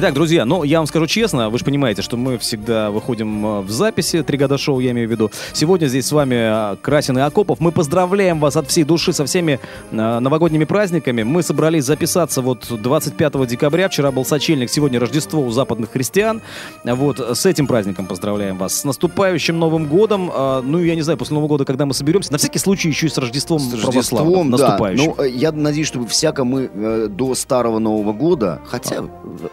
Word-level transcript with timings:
Итак, 0.00 0.14
друзья, 0.14 0.44
ну, 0.44 0.62
я 0.62 0.78
вам 0.78 0.86
скажу 0.86 1.08
честно, 1.08 1.50
вы 1.50 1.58
же 1.58 1.64
понимаете, 1.64 2.02
что 2.02 2.16
мы 2.16 2.38
всегда 2.38 2.92
выходим 2.92 3.44
э, 3.44 3.60
в 3.62 3.70
записи, 3.70 4.22
три 4.22 4.38
года 4.38 4.56
шоу, 4.56 4.78
я 4.78 4.92
имею 4.92 5.08
в 5.08 5.10
виду. 5.10 5.32
Сегодня 5.52 5.88
здесь 5.88 6.06
с 6.06 6.12
вами 6.12 6.74
э, 6.74 6.76
Красин 6.80 7.18
и 7.18 7.20
Акопов. 7.20 7.58
Мы 7.58 7.72
поздравляем 7.72 8.38
вас 8.38 8.54
от 8.54 8.68
всей 8.68 8.84
души 8.84 9.12
со 9.12 9.24
всеми 9.24 9.58
э, 9.90 9.96
новогодними 10.20 10.66
праздниками. 10.66 11.24
Мы 11.24 11.42
собрались 11.42 11.82
записаться 11.82 12.42
вот 12.42 12.68
25 12.70 13.48
декабря, 13.48 13.88
вчера 13.88 14.12
был 14.12 14.24
сочельник, 14.24 14.70
сегодня 14.70 15.00
Рождество 15.00 15.42
у 15.42 15.50
западных 15.50 15.90
христиан. 15.90 16.42
Вот, 16.84 17.18
с 17.18 17.44
этим 17.44 17.66
праздником 17.66 18.06
поздравляем 18.06 18.56
вас. 18.56 18.74
С 18.74 18.84
наступающим 18.84 19.58
Новым 19.58 19.86
годом. 19.86 20.30
Э, 20.32 20.60
ну, 20.62 20.78
я 20.78 20.94
не 20.94 21.02
знаю, 21.02 21.18
после 21.18 21.34
Нового 21.34 21.48
года, 21.48 21.64
когда 21.64 21.86
мы 21.86 21.92
соберемся, 21.94 22.30
на 22.30 22.38
всякий 22.38 22.60
случай 22.60 22.88
еще 22.88 23.08
и 23.08 23.10
с 23.10 23.18
Рождеством, 23.18 23.58
С 23.58 23.84
Рождеством, 23.84 24.52
да. 24.52 24.58
наступающим. 24.58 25.14
Ну, 25.18 25.24
э, 25.24 25.28
я 25.28 25.50
надеюсь, 25.50 25.88
что 25.88 26.06
всяко 26.06 26.44
мы 26.44 26.70
э, 26.72 27.08
до 27.10 27.34
Старого 27.34 27.80
Нового 27.80 28.12
года, 28.12 28.60
хотя 28.64 29.02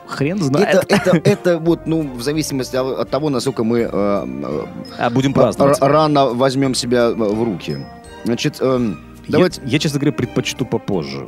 Хрен 0.05 0.34
знает. 0.43 0.67
это, 0.67 0.95
это, 0.95 1.21
это 1.29 1.57
вот, 1.59 1.87
ну, 1.87 2.01
в 2.13 2.21
зависимости 2.21 2.75
от 2.75 3.09
того, 3.09 3.29
насколько 3.29 3.63
мы 3.63 3.79
э, 3.79 3.89
э, 3.91 4.65
А 4.97 5.09
будем 5.09 5.33
праздновать. 5.33 5.77
рано 5.81 6.27
возьмем 6.27 6.75
себя 6.75 7.11
в 7.11 7.43
руки. 7.43 7.77
Значит, 8.23 8.57
эм, 8.59 8.99
давайте... 9.27 9.61
Я, 9.63 9.71
я, 9.71 9.79
честно 9.79 9.99
говоря, 9.99 10.15
предпочту 10.15 10.65
попозже. 10.65 11.27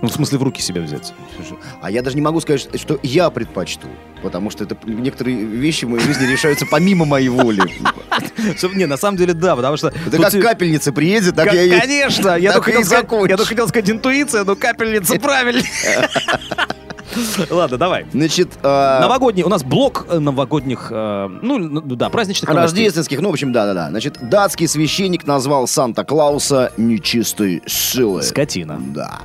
Ну, 0.00 0.08
в 0.08 0.12
смысле, 0.12 0.38
в 0.38 0.42
руки 0.44 0.62
себя 0.62 0.80
взять. 0.80 1.12
А 1.82 1.90
я 1.90 2.02
даже 2.02 2.14
не 2.14 2.22
могу 2.22 2.40
сказать, 2.40 2.68
что 2.80 3.00
я 3.02 3.30
предпочту. 3.30 3.88
Потому 4.22 4.48
что 4.50 4.62
это 4.62 4.76
некоторые 4.84 5.36
вещи 5.44 5.86
в 5.86 5.88
моей 5.88 6.04
жизни 6.04 6.24
решаются 6.24 6.66
помимо 6.66 7.04
моей 7.04 7.28
воли. 7.28 7.62
Чтоб- 8.56 8.74
Не, 8.74 8.86
на 8.86 8.96
самом 8.96 9.18
деле, 9.18 9.34
да, 9.34 9.56
потому 9.56 9.76
что... 9.76 9.88
Это 9.88 10.18
как 10.18 10.32
капельница 10.40 10.92
приедет, 10.92 11.34
так 11.34 11.52
я 11.52 11.62
и... 11.64 11.70
Конечно! 11.80 12.36
Я 12.36 12.52
только 12.52 12.72
хотел 13.44 13.66
сказать 13.68 13.90
интуиция, 13.90 14.44
но 14.44 14.54
капельница 14.54 15.18
правильно. 15.18 15.62
Ладно, 17.50 17.76
давай. 17.76 18.06
Значит, 18.12 18.50
э, 18.62 18.98
Новогодний, 19.00 19.42
у 19.42 19.48
нас 19.48 19.62
блок 19.62 20.06
э, 20.08 20.18
новогодних, 20.18 20.88
э, 20.90 21.28
ну, 21.42 21.58
ну, 21.58 21.80
да, 21.80 22.08
праздничных. 22.10 22.50
Рождественских, 22.50 23.20
ну, 23.20 23.30
в 23.30 23.32
общем, 23.32 23.52
да-да-да. 23.52 23.88
Значит, 23.90 24.18
датский 24.28 24.68
священник 24.68 25.26
назвал 25.26 25.66
Санта-Клауса 25.66 26.72
нечистой 26.76 27.62
силой. 27.66 28.22
Скотина. 28.22 28.80
Да. 28.94 29.20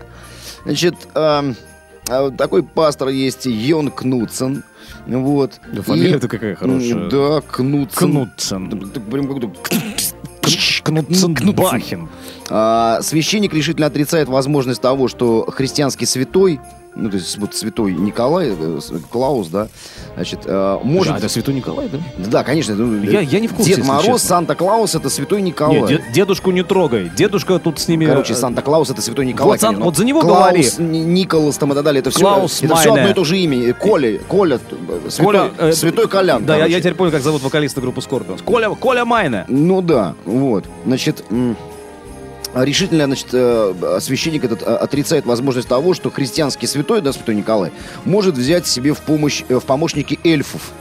Значит, 0.65 0.95
эм, 1.13 1.55
а 2.09 2.31
такой 2.31 2.63
пастор 2.63 3.09
есть 3.09 3.45
Йон 3.45 3.89
Кнутсен. 3.91 4.63
Вот. 5.05 5.53
Да, 5.71 5.81
фамилия 5.81 6.15
И- 6.15 6.19
то 6.19 6.27
какая 6.27 6.55
хорошая. 6.55 7.09
Да, 7.09 7.41
Кнутсен. 7.41 7.97
Кнутсен. 7.97 8.91
Прям 9.11 9.27
как-то... 9.27 9.51
Кнутсен 10.83 11.33
Бахин. 11.53 12.09
А, 12.49 12.99
священник 13.01 13.53
решительно 13.53 13.87
отрицает 13.87 14.27
возможность 14.27 14.81
того, 14.81 15.07
что 15.07 15.45
христианский 15.49 16.05
святой, 16.05 16.59
ну, 16.95 17.09
то 17.09 17.17
есть 17.17 17.37
вот 17.37 17.55
святой 17.55 17.93
Николай, 17.93 18.55
э, 18.57 18.79
Клаус, 19.11 19.47
да, 19.47 19.67
значит, 20.15 20.41
э, 20.45 20.77
может... 20.83 21.13
Да, 21.13 21.19
это 21.19 21.29
Святой 21.29 21.53
Николай, 21.55 21.89
да? 21.89 21.97
Да, 22.17 22.43
конечно. 22.43 22.75
ну, 22.75 23.01
Я- 23.03 23.21
я 23.21 23.39
не 23.39 23.47
в 23.47 23.53
курсе, 23.53 23.75
Дед 23.75 23.85
Мороз. 23.85 24.21
Санта-Клаус 24.21 24.95
это 24.95 25.09
святой 25.09 25.41
Николай. 25.41 25.79
Нет, 25.79 25.87
дед- 25.89 26.11
дедушку 26.13 26.51
не 26.51 26.63
трогай. 26.63 27.09
Дедушка 27.15 27.57
тут 27.59 27.79
с 27.79 27.87
ними... 27.87 28.05
Короче, 28.05 28.33
э, 28.33 28.35
Санта-Клаус 28.35 28.89
это 28.91 29.01
святой 29.01 29.25
Николай. 29.25 29.53
Вот 29.53 29.61
Сан- 29.61 29.81
вот 29.83 29.97
за 29.97 30.05
него 30.05 30.21
Клаус, 30.21 30.37
говори. 30.37 30.67
Ни- 30.79 30.97
Николас 31.21 31.57
там 31.57 31.71
и 31.71 31.75
так 31.75 31.83
далее. 31.83 32.01
Это 32.01 32.11
все, 32.11 32.19
Клаус 32.19 32.61
это 32.61 32.75
все 32.75 32.93
одно 32.93 33.09
и 33.09 33.13
то 33.13 33.23
же 33.23 33.37
имя. 33.37 33.73
Коля, 33.73 34.19
Коля, 34.27 34.59
святой, 35.09 35.25
Коля, 35.25 35.51
э, 35.57 35.71
святой 35.73 36.07
Колян. 36.07 36.45
Да, 36.45 36.53
я, 36.53 36.59
короче. 36.59 36.73
я 36.75 36.79
теперь 36.81 36.93
понял, 36.95 37.11
как 37.11 37.21
зовут 37.21 37.41
вокалиста 37.43 37.81
группы 37.81 38.01
Скорпионс. 38.01 38.41
Коля, 38.41 38.69
Коля 38.69 39.05
Майне. 39.05 39.45
Ну 39.47 39.81
да, 39.81 40.13
вот. 40.25 40.65
Значит, 40.85 41.23
м, 41.29 41.55
решительно, 42.55 43.05
значит, 43.05 43.27
э, 43.33 43.99
священник 44.01 44.43
этот 44.43 44.61
э, 44.61 44.65
отрицает 44.65 45.25
возможность 45.25 45.67
того, 45.67 45.93
что 45.93 46.11
христианский 46.11 46.67
святой, 46.67 47.01
да, 47.01 47.13
святой 47.13 47.35
Николай, 47.35 47.71
может 48.05 48.35
взять 48.35 48.67
себе 48.67 48.93
в 48.93 48.99
помощь, 49.01 49.43
э, 49.49 49.59
в 49.59 49.63
помощники 49.63 50.19
эльфов. 50.23 50.71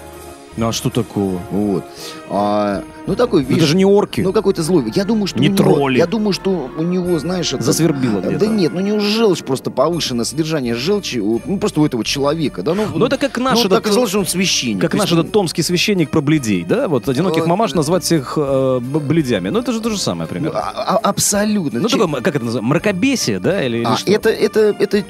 Ну 0.56 0.68
а 0.68 0.72
что 0.72 0.90
такого? 0.90 1.40
Вот. 1.50 1.84
А, 2.28 2.82
ну 3.06 3.14
такой, 3.16 3.40
Ну, 3.42 3.48
видишь, 3.48 3.62
это 3.62 3.70
же 3.70 3.76
не 3.76 3.84
орки. 3.86 4.20
ну 4.20 4.32
какой-то 4.32 4.62
злой. 4.62 4.90
Я 4.94 5.04
думаю, 5.04 5.26
что 5.26 5.38
Не 5.38 5.48
у 5.48 5.52
него, 5.52 5.56
тролли. 5.74 5.98
я 5.98 6.06
думаю, 6.06 6.32
что 6.34 6.70
у 6.76 6.82
него, 6.82 7.18
знаешь, 7.18 7.52
это, 7.52 7.62
Засвербило 7.62 8.20
Да 8.20 8.28
где-то. 8.28 8.46
нет, 8.48 8.72
ну 8.74 8.80
не 8.80 8.98
желчь 9.00 9.42
просто 9.42 9.70
повышенное 9.70 10.24
содержание 10.26 10.74
желчи, 10.74 11.18
у- 11.18 11.40
ну 11.46 11.58
просто 11.58 11.80
у 11.80 11.86
этого 11.86 12.04
человека, 12.04 12.62
да, 12.62 12.74
ну. 12.74 12.86
Ну, 12.94 13.06
это 13.06 13.16
как 13.16 13.38
наш 13.38 13.54
ну, 13.58 13.60
этот- 13.66 13.82
так 13.82 13.86
и 13.92 14.06
что 14.06 14.18
он 14.18 14.26
священник. 14.26 14.80
Как 14.80 14.92
есть 14.92 15.02
наш 15.04 15.12
он- 15.12 15.20
этот 15.20 15.32
томский 15.32 15.62
священник 15.62 16.10
про 16.10 16.20
бледей, 16.20 16.64
да? 16.64 16.86
Вот 16.88 17.08
одиноких 17.08 17.44
Э, 17.44 17.46
мамаш 17.46 17.72
назвать 17.74 18.04
всех 18.04 18.34
э, 18.36 18.80
бледями. 18.80 19.48
Ну, 19.48 19.58
это 19.60 19.72
же 19.72 19.80
то 19.80 19.88
же 19.90 19.98
самое 19.98 20.28
Ну, 20.28 20.34
примерно. 20.34 20.58
а- 20.60 20.96
а- 20.96 20.98
абсолютно. 20.98 21.80
Ну, 21.80 21.88
Че- 21.88 21.98
такое, 21.98 22.20
как 22.20 22.36
это 22.36 22.44
называется, 22.44 22.68
мракобесие, 22.68 23.40
да? 23.40 23.64
Или, 23.64 23.78
или 23.78 23.84
А, 23.86 23.96
что? 23.96 24.10
это, 24.12 24.28
это, 24.28 24.74
это 24.78 25.02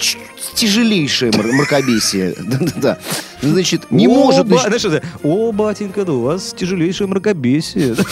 тяжелейшее 0.55 1.33
мр- 1.33 1.53
мракобесие. 1.53 2.35
Да-да-да. 2.41 2.99
Значит, 3.43 3.91
не 3.91 4.07
О, 4.07 4.11
может... 4.11 4.47
ба- 4.47 4.59
значит, 4.61 4.81
Знаешь, 4.83 5.03
это, 5.03 5.07
о, 5.25 5.53
батенька, 5.53 6.05
да 6.05 6.13
у 6.13 6.21
вас 6.23 6.55
тяжелейшее 6.57 7.07
мракобесие. 7.09 7.97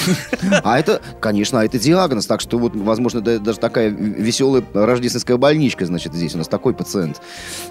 А 0.65 0.79
это, 0.79 1.01
конечно, 1.21 1.61
а 1.61 1.65
это 1.65 1.79
диагноз, 1.79 2.27
так 2.27 2.41
что 2.41 2.59
вот, 2.59 2.75
возможно, 2.75 3.21
да- 3.21 3.39
даже 3.39 3.59
такая 3.59 3.89
веселая 3.91 4.65
рождественская 4.75 5.37
больничка, 5.37 5.87
значит, 5.87 6.13
здесь 6.15 6.35
у 6.35 6.39
нас 6.39 6.49
такой 6.49 6.75
пациент. 6.75 7.21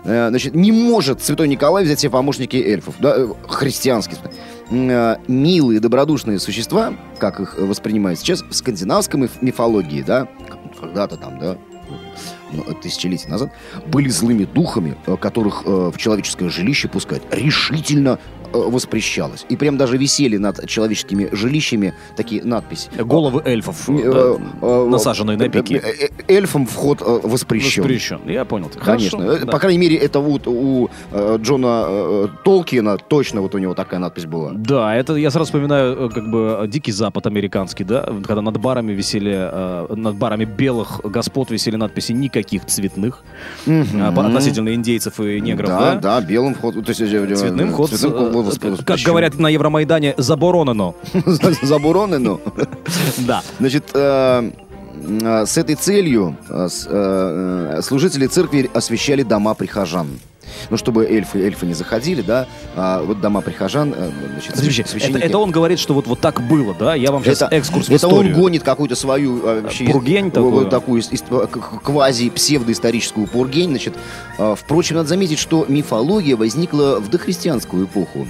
Э, 0.05 0.29
Значит, 0.29 0.55
не 0.55 0.71
может 0.71 1.21
святой 1.21 1.47
Николай 1.47 1.83
взять 1.83 1.99
себе 1.99 2.11
помощники 2.11 2.55
эльфов, 2.57 2.95
да, 2.99 3.15
э, 3.17 3.27
христианские. 3.47 4.17
М, 4.71 4.89
э, 4.89 5.17
Милые, 5.27 5.79
добродушные 5.79 6.39
существа, 6.39 6.93
как 7.17 7.39
их 7.39 7.57
воспринимают 7.57 8.19
сейчас 8.19 8.41
в 8.43 8.53
скандинавской 8.53 9.19
миф- 9.19 9.41
мифологии, 9.41 10.01
да, 10.01 10.27
когда-то 10.79 11.17
там, 11.17 11.39
да, 11.39 11.57
ну, 12.51 12.63
тысячелетия 12.73 13.29
назад, 13.29 13.51
были 13.87 14.09
злыми 14.09 14.45
духами, 14.45 14.95
э, 15.05 15.17
которых 15.17 15.63
э, 15.65 15.91
в 15.93 15.97
человеческое 15.97 16.49
жилище 16.49 16.87
пускать 16.87 17.21
решительно 17.31 18.19
воспрещалось. 18.53 19.45
И 19.49 19.55
прям 19.55 19.77
даже 19.77 19.97
висели 19.97 20.37
над 20.37 20.67
человеческими 20.67 21.29
жилищами 21.31 21.93
такие 22.15 22.43
надписи. 22.43 22.89
Головы 22.97 23.41
эльфов, 23.45 23.89
Э, 23.89 24.11
да, 24.61 24.67
э, 24.67 24.87
насаженные 24.89 25.37
на 25.37 25.49
пики. 25.49 25.73
э, 25.73 26.07
э, 26.27 26.33
Эльфам 26.33 26.65
вход 26.65 27.01
э, 27.01 27.19
воспрещен. 27.23 27.81
Воспрещен. 27.83 28.19
Я 28.25 28.45
понял. 28.45 28.69
Конечно. 28.83 29.19
Хорошо, 29.19 29.37
Э, 29.37 29.45
да. 29.45 29.51
По 29.51 29.59
крайней 29.59 29.79
мере, 29.79 29.95
это 29.97 30.19
вот 30.19 30.47
у 30.47 30.89
э, 31.11 31.37
Джона 31.41 31.85
э, 31.87 32.27
Толкиена 32.43 32.97
точно 32.97 33.41
вот 33.41 33.55
у 33.55 33.57
него 33.57 33.73
такая 33.73 33.99
надпись 33.99 34.25
была. 34.25 34.51
Да, 34.53 34.95
это 34.95 35.15
я 35.15 35.31
сразу 35.31 35.45
вспоминаю 35.45 35.95
э, 36.05 36.09
как 36.09 36.29
бы 36.29 36.57
э, 36.61 36.67
Дикий 36.67 36.91
Запад 36.91 37.27
американский, 37.27 37.83
да, 37.83 38.03
когда 38.25 38.41
над 38.41 38.57
барами 38.57 38.91
висели, 38.93 39.33
э, 39.35 39.93
над 39.95 40.15
барами 40.15 40.45
белых 40.45 41.01
господ 41.03 41.51
висели 41.51 41.75
надписи 41.75 42.11
никаких 42.13 42.65
цветных 42.65 43.23
относительно 43.65 44.73
индейцев 44.73 45.19
и 45.19 45.39
негров, 45.41 45.69
да, 45.69 45.79
да? 45.95 45.95
да, 46.19 46.21
белым 46.21 46.53
вход. 46.55 46.73
То 46.75 46.89
есть, 46.89 47.01
э, 47.01 47.05
э, 47.05 47.35
Цветным 47.35 47.73
ход, 47.73 47.89
цветным 47.91 48.31
воспрещен. 48.41 48.83
как 48.83 48.99
говорят 48.99 49.39
на 49.39 49.47
Евромайдане, 49.47 50.13
заборонено. 50.17 50.93
Заборонено. 51.63 52.39
Да. 53.17 53.43
Значит, 53.59 53.91
э, 53.93 54.51
э, 55.21 55.45
с 55.45 55.57
этой 55.57 55.75
целью 55.75 56.35
э, 56.49 57.81
служители 57.81 58.27
церкви 58.27 58.69
освещали 58.73 59.23
дома 59.23 59.53
прихожан. 59.53 60.19
Ну, 60.69 60.77
чтобы 60.77 61.05
эльфы, 61.05 61.39
эльфы 61.39 61.65
не 61.65 61.73
заходили, 61.73 62.21
да, 62.21 62.47
а 62.75 63.01
вот 63.03 63.21
дома 63.21 63.41
прихожан, 63.41 63.93
э, 63.95 64.11
значит, 64.33 64.53
Подожди, 64.53 64.81
это, 64.81 64.91
священники- 64.91 65.23
это 65.23 65.37
он 65.37 65.51
говорит, 65.51 65.79
что 65.79 65.93
вот, 65.93 66.07
вот 66.07 66.19
так 66.19 66.41
было, 66.47 66.73
да? 66.77 66.95
Я 66.95 67.11
вам 67.11 67.23
сейчас 67.23 67.41
это, 67.43 67.55
экскурс 67.55 67.87
в 67.87 67.91
это 67.91 68.07
он 68.07 68.13
историю. 68.13 68.35
гонит 68.35 68.63
какую-то 68.63 68.95
свою 68.95 69.41
а, 69.47 69.61
вообще, 69.61 69.85
Пургень 69.85 70.31
такую? 70.31 70.67
такую 70.67 71.01
квази-псевдоисторическую 71.83 73.27
пургень. 73.27 73.69
Значит, 73.69 73.95
А, 74.37 74.55
впрочем, 74.55 74.95
надо 74.95 75.09
заметить, 75.09 75.39
что 75.39 75.65
мифология 75.67 76.35
возникла 76.35 76.99
в 76.99 77.09
дохристианскую 77.09 77.85
эпоху. 77.85 78.27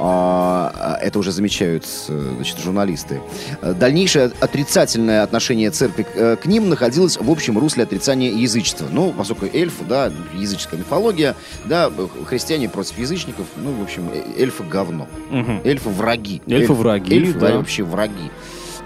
А, 0.00 0.72
а, 0.74 0.98
Это 1.02 1.18
уже 1.18 1.32
замечают 1.32 1.84
значит, 1.86 2.58
журналисты. 2.58 3.20
Дальнейшее 3.62 4.30
отрицательное 4.40 5.22
отношение 5.22 5.70
церкви 5.70 6.04
к, 6.04 6.08
э, 6.14 6.36
к 6.36 6.46
ним 6.46 6.68
находилось 6.68 7.18
в 7.18 7.30
общем 7.30 7.58
русле 7.58 7.82
отрицания 7.82 8.30
язычества. 8.30 8.86
Ну, 8.90 9.12
поскольку 9.12 9.46
эльфы, 9.46 9.84
да, 9.84 10.12
языческая 10.34 10.78
мифология, 10.78 11.34
да, 11.64 11.90
христиане 12.24 12.68
против 12.68 12.98
язычников, 12.98 13.46
ну, 13.56 13.72
в 13.72 13.82
общем, 13.82 14.08
э, 14.12 14.40
эльфы 14.40 14.62
говно. 14.62 15.08
Мгм. 15.30 15.62
Эльфы 15.64 15.88
враги. 15.88 16.42
Эльфы 16.46 16.74
враги, 16.74 17.16
Эльфы 17.16 17.38
да. 17.38 17.56
вообще 17.56 17.82
враги. 17.82 18.30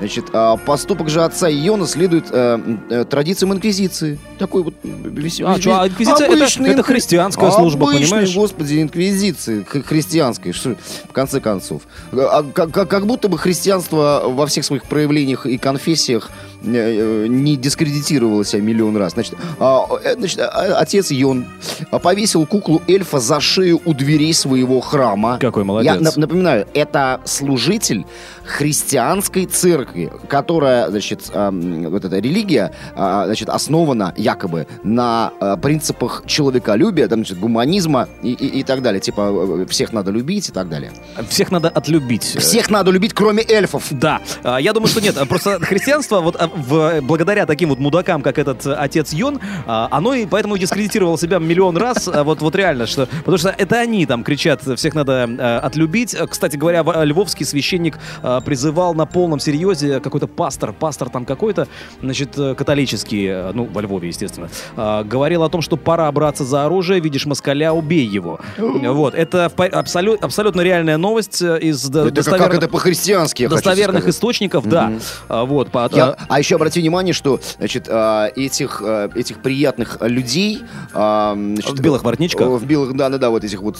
Значит, 0.03 0.25
а, 0.33 0.57
поступок 0.57 1.09
же 1.09 1.23
отца 1.23 1.49
Иона 1.49 1.87
следует 1.87 2.25
э, 2.33 2.59
э, 2.91 3.05
традициям 3.05 3.53
инквизиции. 3.53 4.19
Такой 4.37 4.65
вот 4.65 4.75
веселый. 4.83 5.55
А, 5.55 5.61
чё, 5.61 5.79
а 5.79 5.87
инквизиция 5.87 6.27
это- 6.27 6.65
это 6.65 6.83
христианская 6.83 7.53
служба, 7.53 7.87
понимаешь? 7.87 8.35
господи, 8.35 8.83
инквизиции 8.83 9.63
христианской, 9.63 10.51
что, 10.53 10.75
в 11.09 11.13
конце 11.13 11.39
концов. 11.41 11.83
А, 12.11 12.43
как, 12.53 12.73
как- 12.73 13.07
будто 13.07 13.29
бы 13.29 13.39
христианство 13.39 14.25
во 14.27 14.47
всех 14.49 14.65
своих 14.65 14.87
проявлениях 14.87 15.47
и 15.47 15.57
конфессиях 15.57 16.31
э, 16.65 17.25
э, 17.25 17.27
не 17.29 17.57
дискредитировало 17.57 18.45
себя 18.45 18.63
миллион 18.63 18.97
раз. 18.97 19.13
Значит, 19.13 19.35
а, 19.61 19.87
значит, 20.19 20.41
а, 20.41 20.79
отец 20.81 21.13
Йон 21.13 21.45
а, 21.93 21.99
повесил 22.01 22.45
куклу 22.47 22.83
эльфа 22.89 23.21
за 23.21 23.39
шею 23.41 23.81
у 23.85 23.95
дверей 23.95 24.35
своего 24.35 24.81
храма. 24.81 25.39
Какой 25.41 25.63
молодец. 25.63 25.93
Я 25.95 26.01
нап- 26.01 26.19
напоминаю, 26.19 26.67
это 26.75 27.21
служитель 27.25 28.05
христианской 28.45 29.47
церкви, 29.47 29.92
которая, 30.29 30.91
значит, 30.91 31.31
вот 31.33 32.05
эта 32.05 32.19
религия, 32.19 32.73
а, 32.97 33.27
значит, 33.27 33.49
основана 33.49 34.13
якобы 34.17 34.67
на 34.83 35.33
э, 35.41 35.57
принципах 35.61 36.23
человеколюбия, 36.27 37.09
там, 37.09 37.21
значит, 37.21 37.39
гуманизма 37.39 38.09
и, 38.23 38.33
и- 38.33 38.61
и 38.61 38.63
так 38.63 38.83
далее. 38.83 39.01
Типа, 39.01 39.31
э, 39.63 39.67
всех 39.69 39.93
надо 39.93 40.11
любить 40.11 40.49
и 40.49 40.53
так 40.53 40.69
далее. 40.69 40.93
Всех 41.29 41.51
надо 41.51 41.69
отлюбить. 41.69 42.23
Всех 42.25 42.71
надо 42.71 42.91
любить, 42.91 43.13
кроме 43.15 43.43
эльфов. 43.49 43.87
Да, 43.91 44.21
А, 44.45 44.59
я 44.59 44.73
думаю, 44.73 44.89
что 44.89 45.01
нет. 45.01 45.17
А 45.19 45.27
Просто 45.27 45.59
христианство, 45.61 46.21
вот 46.21 46.37
а, 46.39 46.49
в- 46.49 47.01
благодаря 47.03 47.47
таким 47.47 47.69
вот 47.71 47.79
мудакам, 47.79 48.23
как 48.23 48.39
этот 48.39 48.67
э, 48.67 48.73
отец 48.75 49.13
Йон, 49.13 49.41
а, 49.67 49.89
оно 49.91 50.15
и 50.15 50.27
поэтому 50.27 50.59
дискредитировало 50.59 51.19
себя 51.19 51.39
миллион 51.39 51.77
раз. 51.77 52.09
А 52.09 52.23
Вот, 52.25 52.41
вот 52.41 52.55
реально, 52.57 52.87
что. 52.87 53.07
Потому 53.19 53.39
что 53.39 53.55
это 53.57 53.79
они 53.81 54.07
там 54.07 54.25
кричат, 54.25 54.63
всех 54.77 54.95
надо 54.95 55.27
э, 55.29 55.59
отлюбить. 55.59 56.17
Кстати 56.31 56.57
говоря, 56.57 56.83
львовский 57.05 57.45
священник 57.47 57.99
призывал 58.45 58.95
на 58.95 59.07
полном 59.07 59.41
серьезе 59.41 59.82
какой-то 60.03 60.27
пастор, 60.27 60.73
пастор 60.73 61.09
там 61.11 61.25
какой-то, 61.25 61.69
значит, 62.03 62.39
э, 62.39 62.55
католический, 62.55 63.27
э, 63.27 63.53
ну, 63.53 63.65
во 63.73 63.83
Львове, 63.83 64.09
естественно, 64.09 64.49
э, 64.77 65.05
говорил 65.05 65.43
о 65.43 65.49
том, 65.49 65.63
что 65.63 65.77
пора 65.77 66.11
браться 66.13 66.45
за 66.45 66.65
оружие, 66.65 67.01
видишь 67.01 67.27
москаля, 67.27 67.73
убей 67.73 68.07
его. 68.07 68.41
Вот, 68.59 69.15
это 69.15 69.47
абсолю- 69.57 70.19
абсолютно 70.21 70.61
реальная 70.63 70.97
новость 70.97 71.43
из 71.43 71.89
Это 71.89 72.05
как, 72.05 72.13
достоверно- 72.13 72.47
как 72.47 72.55
это 72.57 72.69
по-христиански, 72.69 73.47
достоверных 73.47 74.09
источников, 74.09 74.69
да. 74.69 74.93
А, 75.29 75.45
Вот, 75.45 75.71
по- 75.71 75.91
Я- 75.93 76.11
а, 76.11 76.17
а 76.29 76.39
еще 76.39 76.55
обрати 76.57 76.81
внимание, 76.81 77.13
что 77.13 77.41
значит, 77.59 77.87
а, 77.89 78.29
этих, 78.37 78.81
этих 79.15 79.43
приятных 79.43 79.99
людей... 80.01 80.61
значит, 80.93 81.71
В 81.79 81.81
белых 81.81 82.03
воротничках? 82.05 82.49
В 82.49 82.65
белых, 82.67 82.97
да, 82.97 83.09
да, 83.09 83.19
да, 83.19 83.31
вот 83.31 83.45
этих 83.45 83.61
вот 83.63 83.79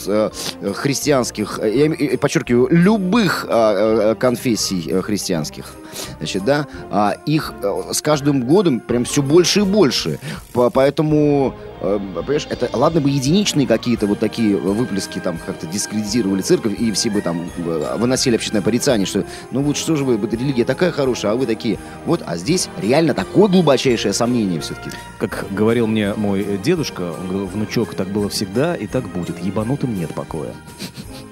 христианских, 0.75 1.59
я 1.63 2.17
подчеркиваю, 2.17 2.67
любых 2.71 3.45
конфессий 4.19 5.01
христианских. 5.01 5.73
Значит, 6.17 6.43
да, 6.45 6.67
а, 6.91 7.15
их 7.25 7.53
э, 7.61 7.81
с 7.91 8.01
каждым 8.01 8.43
годом 8.45 8.79
прям 8.79 9.05
все 9.05 9.21
больше 9.21 9.61
и 9.61 9.63
больше. 9.63 10.19
По- 10.53 10.69
Поэтому, 10.69 11.55
э, 11.81 11.99
понимаешь, 12.15 12.47
это 12.49 12.69
ладно 12.73 13.01
бы 13.01 13.09
единичные 13.09 13.67
какие-то 13.67 14.07
вот 14.07 14.19
такие 14.19 14.55
выплески 14.57 15.19
там 15.19 15.37
как-то 15.45 15.67
дискредитировали 15.67 16.41
церковь, 16.41 16.79
и 16.79 16.91
все 16.91 17.09
бы 17.09 17.21
там 17.21 17.49
э, 17.57 17.95
выносили 17.97 18.35
общественное 18.35 18.63
порицание, 18.63 19.05
что 19.05 19.25
ну 19.51 19.61
вот 19.61 19.77
что 19.77 19.95
же 19.95 20.03
вы, 20.03 20.17
религия 20.27 20.65
такая 20.65 20.91
хорошая, 20.91 21.33
а 21.33 21.35
вы 21.35 21.45
такие. 21.45 21.77
Вот, 22.05 22.21
а 22.25 22.37
здесь 22.37 22.69
реально 22.77 23.13
такое 23.13 23.47
глубочайшее 23.47 24.13
сомнение 24.13 24.59
все-таки. 24.61 24.89
как 25.19 25.45
говорил 25.51 25.87
мне 25.87 26.13
мой 26.15 26.59
дедушка, 26.63 27.13
он 27.19 27.27
говорил, 27.27 27.47
внучок, 27.47 27.95
так 27.95 28.07
было 28.07 28.29
всегда 28.29 28.75
и 28.75 28.87
так 28.87 29.07
будет. 29.09 29.43
Ебанутым 29.43 29.97
нет 29.97 30.13
покоя. 30.13 30.53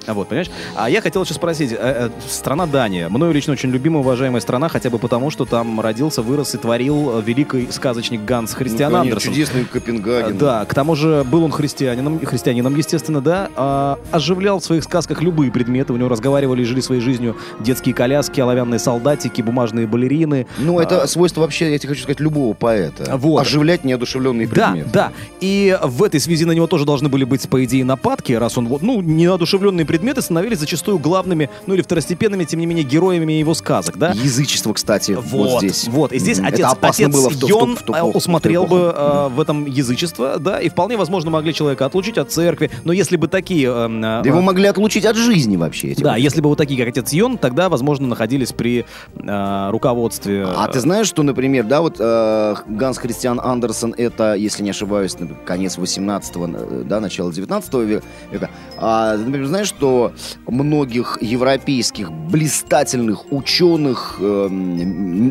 А 0.06 0.14
вот, 0.14 0.28
понимаешь? 0.28 0.50
А 0.76 0.90
я 0.90 1.00
хотел 1.00 1.22
еще 1.22 1.34
спросить, 1.34 1.72
э, 1.72 1.76
э, 1.78 2.10
страна 2.28 2.66
Дания, 2.66 3.08
мною 3.08 3.32
лично 3.32 3.52
очень 3.52 3.70
любимая, 3.70 4.00
уважаемая 4.02 4.40
страна, 4.40 4.68
хотя 4.68 4.90
бы 4.90 4.98
потому, 4.98 5.30
что 5.30 5.44
там 5.44 5.80
родился, 5.80 6.22
вырос 6.22 6.54
и 6.54 6.58
творил 6.58 7.18
э, 7.18 7.22
великий 7.24 7.68
сказочник 7.70 8.24
Ганс 8.24 8.52
Христиан 8.54 8.90
Ну, 8.92 8.98
конечно, 8.98 9.16
Андерсен. 9.16 9.32
Чудесный 9.32 9.64
Копенгаген. 9.64 10.38
Да, 10.38 10.64
к 10.64 10.74
тому 10.74 10.96
же 10.96 11.24
был 11.24 11.44
он 11.44 11.52
христианином, 11.52 12.18
христианином, 12.24 12.74
естественно, 12.76 13.20
да, 13.20 13.48
а, 13.56 13.98
оживлял 14.10 14.58
в 14.58 14.64
своих 14.64 14.82
сказках 14.84 15.22
любые 15.22 15.50
предметы, 15.52 15.92
у 15.92 15.96
него 15.96 16.08
разговаривали 16.08 16.62
и 16.62 16.64
жили 16.64 16.80
своей 16.80 17.00
жизнью 17.00 17.36
детские 17.60 17.94
коляски, 17.94 18.40
оловянные 18.40 18.78
солдатики, 18.78 19.40
бумажные 19.42 19.86
балерины. 19.86 20.46
Ну, 20.58 20.80
это 20.80 21.06
свойство 21.06 21.42
вообще, 21.42 21.70
я 21.70 21.78
тебе 21.78 21.90
хочу 21.90 22.02
сказать, 22.02 22.20
любого 22.20 22.54
поэта. 22.54 23.04
А. 23.08 23.16
Вот. 23.16 23.40
Оживлять 23.40 23.84
неодушевленные 23.84 24.46
Да, 24.48 24.70
предметы. 24.72 24.90
да. 24.92 25.12
И 25.40 25.78
в 25.82 26.02
этой 26.02 26.18
связи 26.20 26.44
на 26.44 26.52
него 26.52 26.66
тоже 26.66 26.84
должны 26.84 27.08
были 27.08 27.24
быть, 27.24 27.48
по 27.48 27.64
идее, 27.64 27.84
нападки, 27.84 28.32
раз 28.32 28.58
он 28.58 28.66
вот, 28.66 28.82
ну, 28.82 29.00
неодушевленные 29.00 29.86
предметы 29.92 30.22
становились 30.22 30.58
зачастую 30.58 30.98
главными, 30.98 31.50
ну, 31.66 31.74
или 31.74 31.82
второстепенными, 31.82 32.44
тем 32.44 32.60
не 32.60 32.66
менее, 32.66 32.82
героями 32.82 33.34
его 33.34 33.52
сказок, 33.52 33.98
да? 33.98 34.12
Язычество, 34.12 34.72
кстати, 34.72 35.12
вот, 35.12 35.58
здесь. 35.60 35.86
Вот, 35.88 36.12
и 36.12 36.18
здесь 36.18 36.38
Мгм. 36.38 36.46
отец, 36.46 36.66
отец 36.80 37.12
было 37.12 37.28
в 37.28 37.32
ту- 37.34 37.36
в 37.36 37.40
ту- 37.40 37.46
Йон 37.48 37.76
в 37.76 37.82
ту 37.82 37.92
в 37.92 37.96
ту 37.98 38.06
усмотрел 38.12 38.64
эпоху. 38.64 38.74
бы 38.80 38.94
э, 38.96 39.28
в 39.28 39.38
этом 39.40 39.66
язычество, 39.66 40.38
да, 40.38 40.58
и 40.60 40.70
вполне 40.70 40.96
возможно 40.96 41.30
могли 41.30 41.52
человека 41.52 41.84
отлучить 41.84 42.16
от 42.16 42.30
церкви, 42.32 42.70
но 42.84 42.94
если 42.94 43.16
бы 43.18 43.28
такие... 43.28 43.68
э, 43.68 43.86
э, 43.86 44.00
Да 44.00 44.22
его 44.24 44.40
могли 44.40 44.66
отлучить 44.66 45.04
от 45.04 45.16
жизни 45.16 45.56
вообще. 45.58 45.88
эти 45.88 46.02
да, 46.02 46.12
вот. 46.12 46.18
если 46.20 46.40
бы 46.40 46.48
вот 46.48 46.56
такие, 46.56 46.78
как 46.82 46.88
отец 46.88 47.12
Йон, 47.12 47.36
тогда, 47.36 47.68
возможно, 47.68 48.06
находились 48.06 48.52
при 48.52 48.86
э, 49.16 49.68
руководстве... 49.70 50.46
А 50.56 50.68
ты 50.68 50.80
знаешь, 50.80 51.06
что, 51.06 51.22
например, 51.22 51.64
да, 51.64 51.82
вот 51.82 51.96
э, 51.98 52.54
Ганс 52.66 52.96
Христиан 52.96 53.38
Андерсен, 53.38 53.94
это, 53.98 54.32
если 54.36 54.62
не 54.62 54.70
ошибаюсь, 54.70 55.14
конец 55.44 55.76
18-го, 55.76 56.46
э, 56.46 56.82
да, 56.84 56.98
начало 57.00 57.30
19 57.30 57.74
ве- 57.74 58.02
века. 58.30 58.48
А, 58.78 59.16
например, 59.16 59.46
знаешь, 59.48 59.70
что 59.82 60.12
многих 60.46 61.18
европейских 61.20 62.12
блистательных 62.12 63.32
ученых, 63.32 64.14
э, 64.20 64.48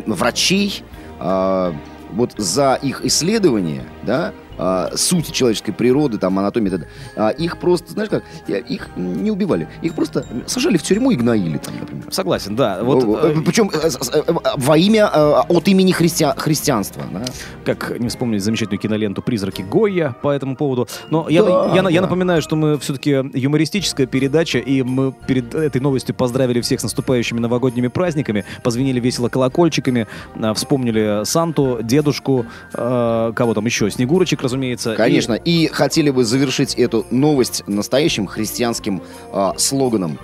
врачей, 0.04 0.82
а, 1.18 1.74
вот 2.12 2.34
за 2.36 2.78
их 2.82 3.02
исследования, 3.02 3.84
да, 4.02 4.34
а, 4.62 4.90
сути 4.96 5.30
человеческой 5.32 5.72
природы, 5.72 6.18
там, 6.18 6.38
анатомии, 6.38 6.70
т.д., 6.70 6.86
а, 7.16 7.30
их 7.30 7.58
просто, 7.58 7.92
знаешь 7.92 8.10
как, 8.10 8.22
я- 8.46 8.58
их 8.58 8.88
не 8.96 9.30
убивали, 9.30 9.68
их 9.82 9.94
просто 9.94 10.24
сажали 10.46 10.76
в 10.76 10.82
тюрьму 10.82 11.10
и 11.10 11.16
гноили 11.16 11.58
там, 11.58 11.74
например. 11.80 12.04
Согласен, 12.10 12.54
да. 12.56 12.82
Вот, 12.82 13.04
э, 13.04 13.34
Причем 13.44 13.70
э, 13.72 13.90
э, 14.12 14.32
во 14.56 14.76
имя, 14.76 15.08
от 15.08 15.68
имени 15.68 15.92
христиа- 15.92 16.38
христианства. 16.38 17.02
да. 17.12 17.24
как 17.64 17.98
не 17.98 18.08
вспомнить 18.08 18.42
замечательную 18.42 18.80
киноленту 18.80 19.22
«Призраки 19.22 19.62
Гойя» 19.62 20.14
по 20.22 20.30
этому 20.30 20.56
поводу. 20.56 20.88
Но 21.10 21.28
я, 21.28 21.42
Да, 21.42 21.70
я, 21.74 21.88
я 21.88 22.00
да. 22.00 22.06
напоминаю, 22.06 22.42
что 22.42 22.56
мы 22.56 22.78
все-таки 22.78 23.10
юмористическая 23.34 24.06
передача, 24.06 24.58
и 24.58 24.82
мы 24.82 25.12
перед 25.26 25.54
этой 25.54 25.80
новостью 25.80 26.14
поздравили 26.14 26.60
всех 26.60 26.80
с 26.80 26.82
наступающими 26.82 27.38
новогодними 27.40 27.88
праздниками, 27.88 28.44
позвонили 28.62 29.00
весело 29.00 29.28
колокольчиками, 29.28 30.06
а, 30.40 30.54
вспомнили 30.54 31.24
Санту, 31.24 31.78
дедушку, 31.82 32.46
э, 32.74 33.32
кого 33.34 33.54
там 33.54 33.64
еще, 33.66 33.90
Снегурочек, 33.90 34.42
разумеется. 34.52 34.92
и- 34.92 34.96
Конечно. 34.96 35.34
И 35.34 35.66
хотели 35.68 36.10
бы 36.10 36.24
завершить 36.24 36.74
эту 36.74 37.06
новость 37.10 37.62
настоящим 37.66 38.26
христианским 38.26 39.02
а, 39.32 39.54
слоганом. 39.58 40.18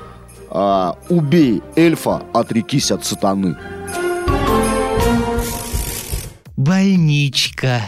А, 0.50 0.96
«Убей 1.08 1.62
эльфа, 1.76 2.22
отрекись 2.32 2.90
от 2.90 3.04
сатаны». 3.04 3.56
Больничка. 6.56 7.82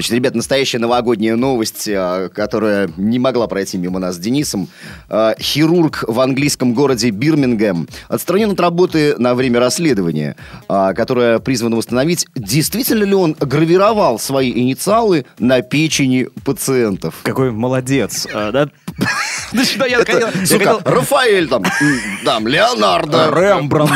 Значит, 0.00 0.14
ребят, 0.14 0.34
настоящая 0.34 0.78
новогодняя 0.78 1.36
новость, 1.36 1.86
а, 1.86 2.30
которая 2.30 2.90
не 2.96 3.18
могла 3.18 3.46
пройти 3.48 3.76
мимо 3.76 3.98
нас 3.98 4.14
с 4.14 4.18
Денисом. 4.18 4.70
А, 5.10 5.34
Хирург 5.38 6.04
в 6.08 6.18
английском 6.20 6.72
городе 6.72 7.10
Бирмингем 7.10 7.86
отстранен 8.08 8.52
от 8.52 8.60
работы 8.60 9.14
на 9.18 9.34
время 9.34 9.60
расследования, 9.60 10.36
а, 10.70 10.94
которое 10.94 11.38
призвано 11.38 11.76
установить, 11.76 12.26
действительно 12.34 13.04
ли 13.04 13.12
он 13.12 13.36
гравировал 13.38 14.18
свои 14.18 14.50
инициалы 14.50 15.26
на 15.38 15.60
печени 15.60 16.28
пациентов. 16.46 17.16
Какой 17.22 17.50
молодец. 17.50 18.26
сука, 20.46 20.80
Рафаэль 20.82 21.46
там, 21.46 21.62
там, 22.24 22.48
Леонардо. 22.48 23.28
Рембрандт. 23.34 23.92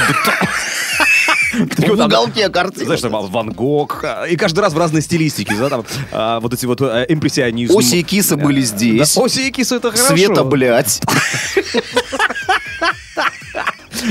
В 1.55 2.05
уголке 2.05 2.49
картины. 2.49 2.85
Знаешь, 2.87 3.01
там 3.01 3.13
Ван 3.13 3.51
Гог. 3.51 4.01
а, 4.05 4.25
И 4.25 4.37
каждый 4.37 4.61
раз 4.61 4.73
в 4.73 4.79
разной 4.79 5.03
стилистике, 5.03 5.55
да, 5.57 5.69
там 5.69 5.85
а, 6.13 6.41
вот 6.41 6.53
эти 6.53 6.67
вот 6.67 6.81
э, 6.81 7.07
импрессионизм. 7.09 7.77
Оси 7.77 7.97
и 8.01 8.03
киса 8.03 8.37
были 8.37 8.61
здесь. 8.61 9.17
Оси 9.17 9.49
и 9.49 9.51
кисы 9.51 9.77
это 9.77 9.91
хорошо. 9.91 10.15
Света, 10.17 10.45
блядь. 10.45 11.01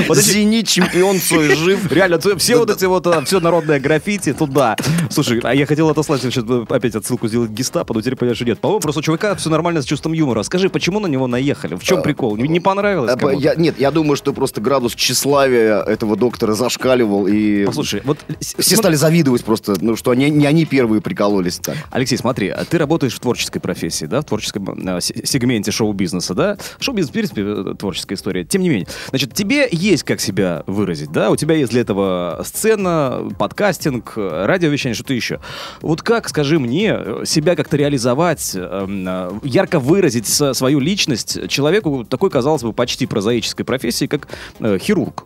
Вот 0.08 0.18
эти- 0.18 0.26
Зенит, 0.26 0.68
чемпион, 0.68 1.20
Цой 1.20 1.56
жив. 1.56 1.92
Реально, 1.92 2.20
все 2.38 2.58
вот 2.58 2.70
эти 2.70 2.86
вот, 2.86 3.06
все 3.26 3.40
народное 3.40 3.80
граффити 3.80 4.34
туда. 4.34 4.76
Слушай, 5.10 5.40
а 5.44 5.54
я 5.54 5.66
хотел 5.66 5.90
отослать 5.90 6.22
сейчас 6.22 6.44
опять 6.70 6.96
отсылку 6.96 7.28
сделать 7.28 7.52
гестапо, 7.52 7.94
но 7.94 8.02
теперь 8.02 8.16
понимаешь, 8.16 8.38
что 8.38 8.46
нет. 8.46 8.60
По-моему, 8.60 8.82
просто 8.82 9.00
у 9.00 9.04
чувака 9.04 9.36
все 9.36 9.50
нормально 9.50 9.82
с 9.82 9.86
чувством 9.86 10.14
юмора. 10.14 10.44
Скажи, 10.44 10.70
почему 10.70 11.00
на 11.00 11.08
него 11.08 11.28
наехали? 11.28 11.76
В 11.76 11.84
чем 11.84 12.02
прикол? 12.02 12.36
Не, 12.38 12.60
понравилось 12.60 13.12
А, 13.12 13.18
кому-то? 13.18 13.40
я- 13.44 13.56
Нет, 13.56 13.76
я 13.80 13.92
думаю, 13.92 14.16
что 14.16 14.34
просто 14.34 14.62
градус 14.62 14.96
тщеславия 14.96 15.82
этого 15.84 16.16
доктора 16.16 16.54
зашкаливал, 16.54 17.28
и 17.28 17.66
Послушай, 17.66 18.02
вот... 18.04 18.20
все 18.40 18.76
стали 18.76 18.96
завидовать 18.96 19.44
просто, 19.44 19.76
ну, 19.80 19.96
что 19.96 20.12
они, 20.12 20.30
не 20.30 20.46
они 20.46 20.66
первые 20.66 21.02
прикололись 21.02 21.60
так. 21.60 21.76
Алексей, 21.92 22.18
смотри, 22.18 22.50
а 22.50 22.66
ты 22.66 22.78
работаешь 22.78 23.14
в 23.14 23.20
творческой 23.20 23.60
профессии, 23.60 24.06
да, 24.06 24.22
в 24.22 24.26
творческом 24.26 24.88
э, 24.88 25.02
се- 25.02 25.26
сегменте 25.26 25.72
шоу-бизнеса, 25.72 26.34
да? 26.34 26.58
Шоу-бизнес, 26.80 27.10
в 27.10 27.14
принципе, 27.14 27.42
э, 27.46 27.76
творческая 27.78 28.16
история. 28.16 28.44
Тем 28.44 28.62
не 28.64 28.70
менее, 28.70 28.88
значит, 29.10 29.34
тебе 29.34 29.68
есть 29.84 30.04
как 30.04 30.20
себя 30.22 30.64
выразить, 30.66 31.12
да? 31.12 31.30
У 31.30 31.36
тебя 31.36 31.56
есть 31.56 31.72
для 31.72 31.82
этого 31.82 32.42
сцена, 32.46 33.30
подкастинг, 33.38 34.14
радиовещание, 34.16 34.96
что-то 34.96 35.14
еще. 35.14 35.40
Вот 35.82 36.02
как, 36.02 36.30
скажи 36.30 36.60
мне, 36.60 36.98
себя 37.26 37.56
как-то 37.56 37.78
реализовать, 37.78 38.54
эм, 38.56 39.06
э, 39.08 39.32
ярко 39.44 39.80
выразить 39.80 40.28
свою 40.28 40.80
личность 40.80 41.50
человеку 41.50 42.06
такой, 42.06 42.30
казалось 42.30 42.64
бы, 42.64 42.74
почти 42.74 43.06
прозаической 43.06 43.66
профессии, 43.66 44.06
как 44.06 44.28
э, 44.60 44.78
хирург? 44.80 45.26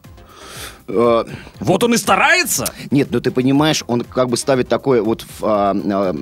Э, 0.88 1.24
Вот 1.60 1.84
он 1.84 1.94
и 1.94 1.98
старается! 1.98 2.66
Нет, 2.92 3.08
ну 3.12 3.20
ты 3.20 3.32
понимаешь, 3.32 3.84
он 3.88 4.02
как 4.02 4.30
бы 4.30 4.38
ставит 4.38 4.68
такое 4.70 5.02
вот 5.02 5.22
в, 5.22 5.44
а, 5.44 5.72
а, 5.76 6.14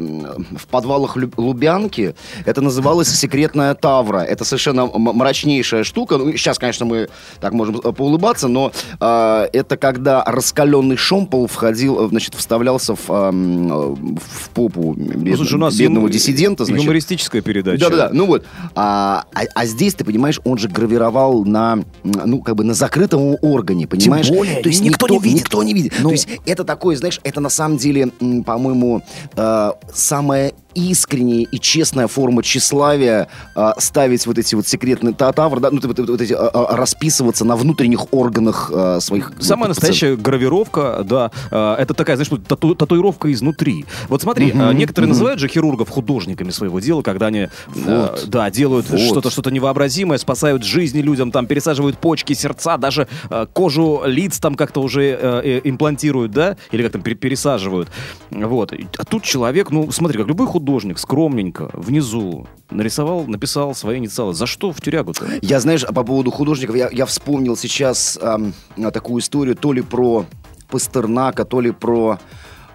в 0.58 0.68
подвалах 0.68 1.18
Лю- 1.18 1.32
Лубянки. 1.38 2.16
Это 2.46 2.62
называлось 2.62 3.10
секретная 3.10 3.74
тавра. 3.76 4.20
Это 4.20 4.44
совершенно 4.46 4.86
мрачнейшая 4.88 5.84
штука. 5.84 6.18
Ну, 6.18 6.32
сейчас, 6.32 6.58
конечно, 6.58 6.86
мы 6.86 7.10
так 7.40 7.54
можем 7.54 7.78
э, 7.84 7.92
поулыбаться, 7.92 8.48
но 8.48 8.72
а, 9.00 9.48
это 9.54 9.78
когда 9.78 10.24
раскаленный 10.24 10.98
шомпол 10.98 11.48
входил, 11.48 12.06
э, 12.06 12.10
значит, 12.10 12.34
вставлялся 12.36 12.96
в, 12.96 13.02
а, 13.10 13.30
э, 13.32 13.96
в 14.20 14.50
попу 14.54 14.94
бед- 14.94 15.16
Ну, 15.32 15.36
слушай, 15.38 15.56
у 15.56 15.60
нас 15.60 15.76
бедного 15.76 16.08
ю- 16.08 16.12
диссидента. 16.14 16.66
Значит. 16.66 16.84
юмористическая 16.84 17.42
передача. 17.42 17.80
Да-да-да, 17.90 18.10
ну 18.14 18.26
вот. 18.26 18.46
А, 18.76 19.26
а- 19.34 19.42
а 19.54 19.66
здесь, 19.66 19.94
ты 19.94 20.04
понимаешь, 20.06 20.40
он 20.44 20.58
же 20.58 20.68
гравировал 20.70 21.46
на, 21.46 21.80
ну, 22.04 22.42
как 22.42 22.56
бы 22.56 22.64
на 22.64 22.74
закрытом 22.74 23.38
органе, 23.42 23.88
понимаешь? 23.88 24.30
более, 24.30 24.55
То 24.62 24.70
есть 24.70 24.82
никто 24.82 25.08
не 25.08 25.20
видит. 25.20 25.40
Никто 25.40 25.64
не 25.64 25.74
видит. 25.74 25.94
Ну. 26.00 26.10
То 26.10 26.14
есть 26.14 26.28
это 26.46 26.64
такое, 26.64 26.96
знаешь, 26.96 27.20
это 27.24 27.40
на 27.40 27.50
самом 27.50 27.78
деле, 27.78 28.08
по-моему, 28.46 29.02
э, 29.36 29.72
самая 29.94 30.54
искренняя 30.76 31.46
и 31.50 31.60
честная 31.60 32.08
форма 32.08 32.44
тщеславия 32.44 33.28
э, 33.56 33.72
ставить 33.78 34.28
вот 34.28 34.38
эти 34.38 34.56
вот 34.56 34.68
секретные 34.68 35.14
та- 35.14 35.32
тавры, 35.32 35.60
да, 35.62 35.72
ну, 35.72 35.80
вот, 35.82 35.98
вот 35.98 36.22
эти, 36.22 36.34
э, 36.34 36.36
э, 36.38 36.66
расписываться 36.76 37.46
на 37.46 37.56
внутренних 37.56 38.14
органах 38.14 38.70
э, 38.74 39.00
своих... 39.00 39.32
Самая 39.40 39.70
вот, 39.70 39.76
настоящая 39.78 40.16
гравировка, 40.16 41.04
да, 41.06 41.32
э, 41.50 41.76
это 41.80 41.94
такая, 41.94 42.18
знаешь, 42.18 42.30
вот 42.30 42.44
тату- 42.46 42.76
татуировка 42.76 43.32
изнутри. 43.32 43.86
Вот 44.10 44.22
смотри, 44.22 44.52
э, 44.54 44.74
некоторые 44.74 45.08
называют 45.10 45.40
же 45.40 45.48
хирургов 45.48 45.90
художниками 45.90 46.52
своего 46.52 46.80
дела, 46.82 47.02
когда 47.02 47.28
они, 47.28 47.40
э, 47.40 47.50
Вот. 47.74 48.26
да, 48.28 48.52
делают 48.52 48.90
Вот. 48.90 49.00
что-то 49.00 49.30
что-то 49.30 49.52
невообразимое, 49.52 50.18
спасают 50.18 50.64
жизни 50.64 51.00
людям, 51.02 51.32
там 51.32 51.48
пересаживают 51.48 51.98
почки, 52.00 52.34
сердца, 52.34 52.78
даже 52.78 53.08
э, 53.30 53.46
кожу 53.54 54.02
лиц 54.06 54.40
там 54.40 54.56
как-то 54.56 54.82
уже 54.82 55.04
э, 55.04 55.42
э, 55.44 55.62
имплантируют, 55.64 56.32
да, 56.32 56.58
или 56.72 56.84
как 56.84 56.92
там 56.92 57.02
пере- 57.02 57.16
пересаживают. 57.16 57.88
Вот. 58.30 58.74
А 58.98 59.06
тут 59.06 59.24
человек, 59.24 59.72
ну, 59.72 59.90
смотри, 59.92 60.18
как 60.18 60.28
любой 60.28 60.48
художник, 60.48 60.65
скромненько, 60.98 61.70
внизу 61.74 62.48
нарисовал, 62.70 63.26
написал 63.28 63.76
свои 63.76 63.98
инициалы. 63.98 64.34
За 64.34 64.46
что 64.46 64.72
в 64.72 64.82
тюрягу-то? 64.82 65.26
Я, 65.42 65.60
знаешь, 65.60 65.86
по 65.86 66.04
поводу 66.04 66.32
художников, 66.32 66.76
я, 66.76 66.90
я 66.92 67.06
вспомнил 67.06 67.56
сейчас 67.56 68.18
ам, 68.22 68.54
такую 68.92 69.22
историю 69.22 69.56
то 69.56 69.74
ли 69.74 69.82
про 69.82 70.26
Пастернака, 70.70 71.46
то 71.46 71.62
ли 71.62 71.72
про 71.72 72.12
а, 72.12 72.20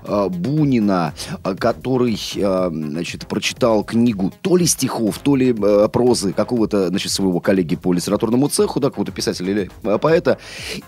Бунина, 0.06 1.14
а, 1.42 1.54
который, 1.54 2.18
а, 2.42 2.70
значит, 2.72 3.26
прочитал 3.26 3.84
книгу 3.84 4.32
то 4.42 4.56
ли 4.56 4.66
стихов, 4.66 5.18
то 5.18 5.36
ли 5.36 5.54
прозы 5.92 6.32
какого-то, 6.32 6.88
значит, 6.88 7.12
своего 7.12 7.40
коллеги 7.40 7.76
по 7.76 7.92
литературному 7.92 8.48
цеху, 8.48 8.80
да, 8.80 8.88
какого-то 8.88 9.12
писателя 9.12 9.50
или 9.50 9.70
поэта, 9.98 10.38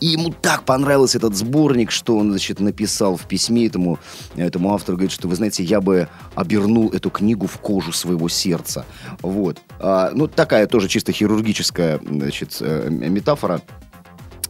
и 0.01 0.07
ему 0.07 0.33
так 0.41 0.65
понравился 0.65 1.19
этот 1.19 1.37
сборник, 1.37 1.91
что 1.91 2.17
он, 2.17 2.31
значит, 2.31 2.61
написал 2.61 3.17
в 3.17 3.27
письме 3.27 3.67
этому, 3.67 3.99
этому 4.37 4.75
автору, 4.75 4.97
говорит, 4.97 5.13
что, 5.13 5.29
вы 5.29 5.37
знаете, 5.37 5.63
я 5.63 5.81
бы 5.81 6.09
обернул 6.35 6.91
эту 6.91 7.11
книгу 7.11 7.47
в 7.47 7.59
кожу 7.59 7.93
своего 7.93 8.29
сердца. 8.29 8.85
Вот. 9.21 9.59
А, 9.79 10.11
ну, 10.15 10.27
такая 10.27 10.67
тоже 10.67 10.89
чисто 10.89 11.13
хирургическая, 11.13 12.01
значит, 12.05 12.57
э, 12.61 12.89
метафора. 12.91 13.61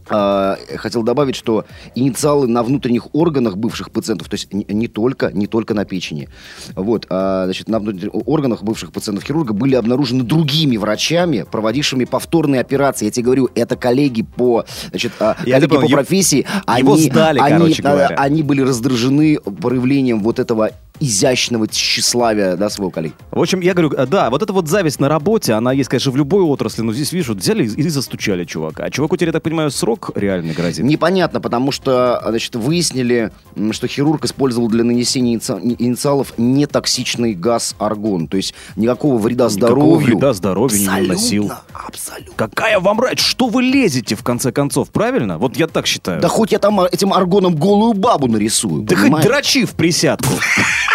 А, 0.09 0.59
хотел 0.76 1.02
добавить, 1.02 1.37
что 1.37 1.64
инициалы 1.94 2.47
на 2.47 2.62
внутренних 2.62 3.14
органах 3.14 3.56
бывших 3.56 3.90
пациентов, 3.90 4.28
то 4.28 4.35
есть 4.35 4.52
не, 4.52 4.88
только, 4.88 5.30
не 5.32 5.47
только 5.47 5.75
на 5.75 5.85
печени, 5.85 6.28
вот, 6.75 7.06
а, 7.09 7.44
значит, 7.44 7.68
на 7.68 7.78
внутренних 7.78 8.11
органах 8.26 8.62
бывших 8.62 8.92
пациентов 8.92 9.25
хирурга 9.25 9.52
были 9.52 9.75
обнаружены 9.75 10.25
другими 10.25 10.76
врачами, 10.76 11.44
проводившими 11.50 12.04
повторные 12.04 12.61
операции. 12.61 13.06
Я 13.06 13.11
тебе 13.11 13.25
говорю, 13.25 13.49
это 13.54 13.76
коллеги 13.76 14.23
по, 14.23 14.64
значит, 14.90 15.12
а, 15.21 15.35
коллеги 15.35 15.66
по 15.66 15.88
профессии. 15.88 16.47
его 16.78 16.94
они, 16.94 17.02
сдали, 17.02 17.38
они, 17.38 17.59
короче 17.59 17.82
говоря. 17.82 18.16
они 18.16 18.42
были 18.42 18.62
раздражены 18.62 19.38
проявлением 19.38 20.21
вот 20.21 20.38
этого 20.38 20.71
изящного 21.01 21.67
тщеславия, 21.69 22.57
да, 22.57 22.71
своего 22.71 22.91
коллеги. 22.91 23.15
В 23.31 23.41
общем, 23.41 23.61
я 23.61 23.75
говорю, 23.75 23.93
э, 23.97 24.07
да, 24.07 24.31
вот 24.31 24.43
эта 24.43 24.53
вот 24.53 24.69
зависть 24.69 25.01
на 25.01 25.09
работе, 25.09 25.53
она 25.55 25.73
есть, 25.73 25.89
конечно, 25.89 26.13
в 26.13 26.17
любой 26.17 26.43
отрасли, 26.43 26.83
но 26.83 26.93
здесь, 26.93 27.13
видишь, 27.13 27.29
вот 27.29 27.39
взяли 27.39 27.67
и 27.67 27.83
и 27.83 27.89
застучали 27.89 28.45
чувака. 28.45 28.85
А 28.85 28.91
чуваку 28.91 29.17
теперь, 29.17 29.29
я 29.29 29.33
так 29.33 29.43
понимаю, 29.43 29.71
срок 29.71 30.11
реальный 30.15 30.55
грозит. 30.55 30.85
Непонятно, 30.85 31.41
потому 31.41 31.73
что, 31.73 32.23
значит, 32.27 32.55
выяснили, 32.55 33.33
что 33.73 33.89
хирург 33.89 34.25
использовал 34.25 34.69
для 34.69 34.85
нанесения 34.85 35.37
иници- 35.37 35.77
инициалов 35.79 36.35
нетоксичный 36.39 37.35
газ 37.35 37.75
аргон. 37.79 38.29
То 38.29 38.37
есть 38.37 38.55
никакого 38.77 39.19
вреда 39.19 39.45
Никакого 39.47 39.51
здоровью. 39.51 40.07
вреда 40.17 40.33
здоровью 40.33 40.79
не 40.81 40.87
наносил. 40.87 41.53
Абсолютно. 41.73 42.33
Какая 42.37 42.79
вам 42.79 43.01
рать? 43.01 43.19
Что 43.19 43.49
вы 43.49 43.63
лезете, 43.63 44.15
в 44.15 44.23
конце 44.23 44.53
концов, 44.53 44.91
правильно? 44.91 45.39
Вот 45.39 45.57
я 45.57 45.67
так 45.67 45.87
считаю. 45.87 46.21
Да 46.21 46.29
хоть 46.29 46.53
я 46.53 46.59
там 46.59 46.79
а, 46.81 46.87
этим 46.87 47.13
аргоном 47.13 47.57
голую 47.57 47.95
бабу 47.95 48.29
нарисую. 48.29 48.83
Да 48.83 48.95
хоть 48.95 49.05
понимаешь? 49.05 49.27
дрочи 49.27 49.65
в 49.65 49.73
присядку. 49.73 50.29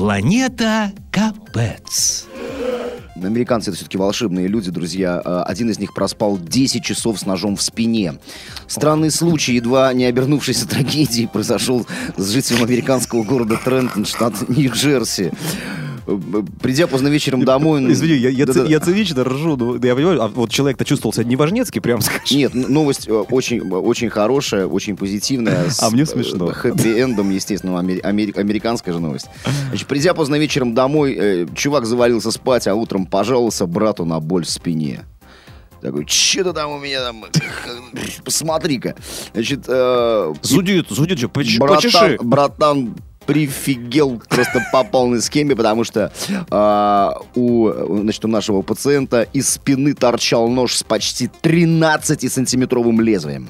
Планета 0.00 0.92
Капец. 1.12 2.24
Американцы 3.22 3.68
это 3.68 3.76
все-таки 3.76 3.98
волшебные 3.98 4.46
люди, 4.46 4.70
друзья. 4.70 5.20
А, 5.22 5.42
Один 5.42 5.68
из 5.68 5.78
них 5.78 5.92
проспал 5.92 6.38
10 6.38 6.82
часов 6.82 7.20
с 7.20 7.26
ножом 7.26 7.54
в 7.54 7.60
спине. 7.60 8.14
Странный 8.66 9.10
случай, 9.10 9.52
едва 9.56 9.92
не 9.92 10.06
обернувшийся 10.06 10.66
трагедией, 10.66 11.26
произошел 11.26 11.86
с 12.16 12.30
жителем 12.30 12.64
американского 12.64 13.24
города 13.24 13.60
Трентон, 13.62 14.06
штат 14.06 14.48
Нью-Джерси. 14.48 15.32
Э, 16.10 16.18
э, 16.34 16.42
Придя 16.60 16.86
поздно 16.86 17.08
вечером 17.08 17.44
домой... 17.44 17.78
он- 17.78 17.92
Извини, 17.92 18.14
я, 18.14 18.28
я, 18.30 18.46
ци- 18.46 18.52
Да-да-да. 18.52 18.70
я 18.70 18.80
цинично 18.80 19.24
ржу, 19.24 19.56
но 19.56 19.74
я 19.86 19.94
понимаю, 19.94 20.22
а 20.22 20.28
вот 20.28 20.50
человек-то 20.50 20.84
чувствовал 20.84 21.12
себя 21.12 21.24
неважнецкий, 21.24 21.80
прям 21.80 22.00
скажем. 22.00 22.36
Нет, 22.36 22.54
новость 22.54 23.08
э, 23.08 23.12
очень, 23.12 23.58
э, 23.58 23.62
очень 23.74 24.10
хорошая, 24.10 24.66
очень 24.66 24.96
позитивная. 24.96 25.70
с, 25.70 25.82
А 25.82 25.90
мне 25.90 26.02
э, 26.02 26.06
смешно. 26.06 26.48
Хэппи-эндом, 26.52 27.30
естественно, 27.30 27.72
амери- 27.78 28.02
амери- 28.02 28.38
американская 28.38 28.92
же 28.92 29.00
новость. 29.00 29.26
Значит, 29.68 29.86
придя 29.88 30.14
поздно 30.14 30.36
вечером 30.36 30.74
домой, 30.74 31.16
э, 31.18 31.46
чувак 31.54 31.86
завалился 31.86 32.30
спать, 32.30 32.66
а 32.66 32.74
утром 32.74 33.06
пожаловался 33.06 33.66
брату 33.66 34.04
на 34.04 34.20
боль 34.20 34.44
в 34.44 34.50
спине. 34.50 35.04
Такой, 35.80 36.04
что-то 36.06 36.52
там 36.52 36.72
у 36.72 36.78
меня 36.78 37.00
там, 37.02 37.24
посмотри-ка. 38.24 38.94
Значит, 39.32 39.60
э, 39.66 40.34
Зудит, 40.42 40.88
зудит 40.90 41.18
же, 41.18 41.28
поч- 41.28 41.58
братан, 41.58 41.76
почеши. 41.76 42.18
братан 42.22 42.94
прифигел 43.30 44.20
просто 44.28 44.60
по 44.72 44.82
полной 44.82 45.22
схеме, 45.22 45.54
потому 45.54 45.84
что 45.84 46.12
а, 46.50 47.14
у, 47.36 47.70
значит, 48.00 48.24
у 48.24 48.28
нашего 48.28 48.62
пациента 48.62 49.22
из 49.32 49.50
спины 49.50 49.94
торчал 49.94 50.48
нож 50.48 50.74
с 50.74 50.82
почти 50.82 51.30
13-сантиметровым 51.40 53.00
лезвием. 53.00 53.48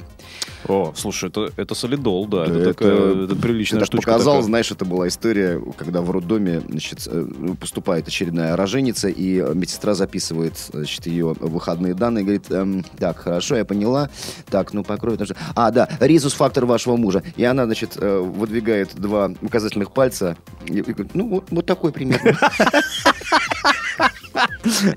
О, 0.68 0.92
слушай, 0.94 1.28
это, 1.30 1.50
это 1.56 1.74
солидол, 1.74 2.26
да. 2.26 2.44
Это, 2.44 2.52
Это- 2.58 2.74
такая 2.74 3.24
это 3.24 3.34
приличная 3.36 3.78
Я 3.78 3.80
так 3.80 3.86
штучка. 3.86 4.12
показал, 4.12 4.34
такая. 4.34 4.46
знаешь, 4.46 4.70
это 4.70 4.84
была 4.84 5.08
история, 5.08 5.60
когда 5.76 6.00
в 6.02 6.10
роддоме 6.10 6.60
значит, 6.68 7.06
э, 7.06 7.28
поступает 7.58 8.06
очередная 8.08 8.54
роженица, 8.56 9.08
и 9.08 9.40
медсестра 9.54 9.94
записывает 9.94 10.54
значит, 10.72 11.06
ее 11.06 11.34
выходные 11.40 11.94
данные, 11.94 12.22
и 12.22 12.24
говорит, 12.24 12.50
«Эм, 12.50 12.84
так, 12.98 13.18
хорошо, 13.18 13.56
я 13.56 13.64
поняла, 13.64 14.10
так, 14.50 14.72
ну 14.72 14.84
покрой. 14.84 15.16
даже- 15.16 15.34
А, 15.54 15.70
да, 15.70 15.88
резус-фактор 15.98 16.66
вашего 16.66 16.96
мужа. 16.96 17.22
И 17.36 17.44
она, 17.44 17.64
значит, 17.64 17.92
э, 17.96 18.18
выдвигает 18.20 18.94
два 18.94 19.30
указательных 19.42 19.92
пальца, 19.92 20.36
и, 20.66 20.74
и 20.78 20.82
говорит, 20.82 21.14
ну, 21.14 21.28
вот, 21.28 21.44
вот 21.50 21.66
такой 21.66 21.90
примерно. 21.92 22.36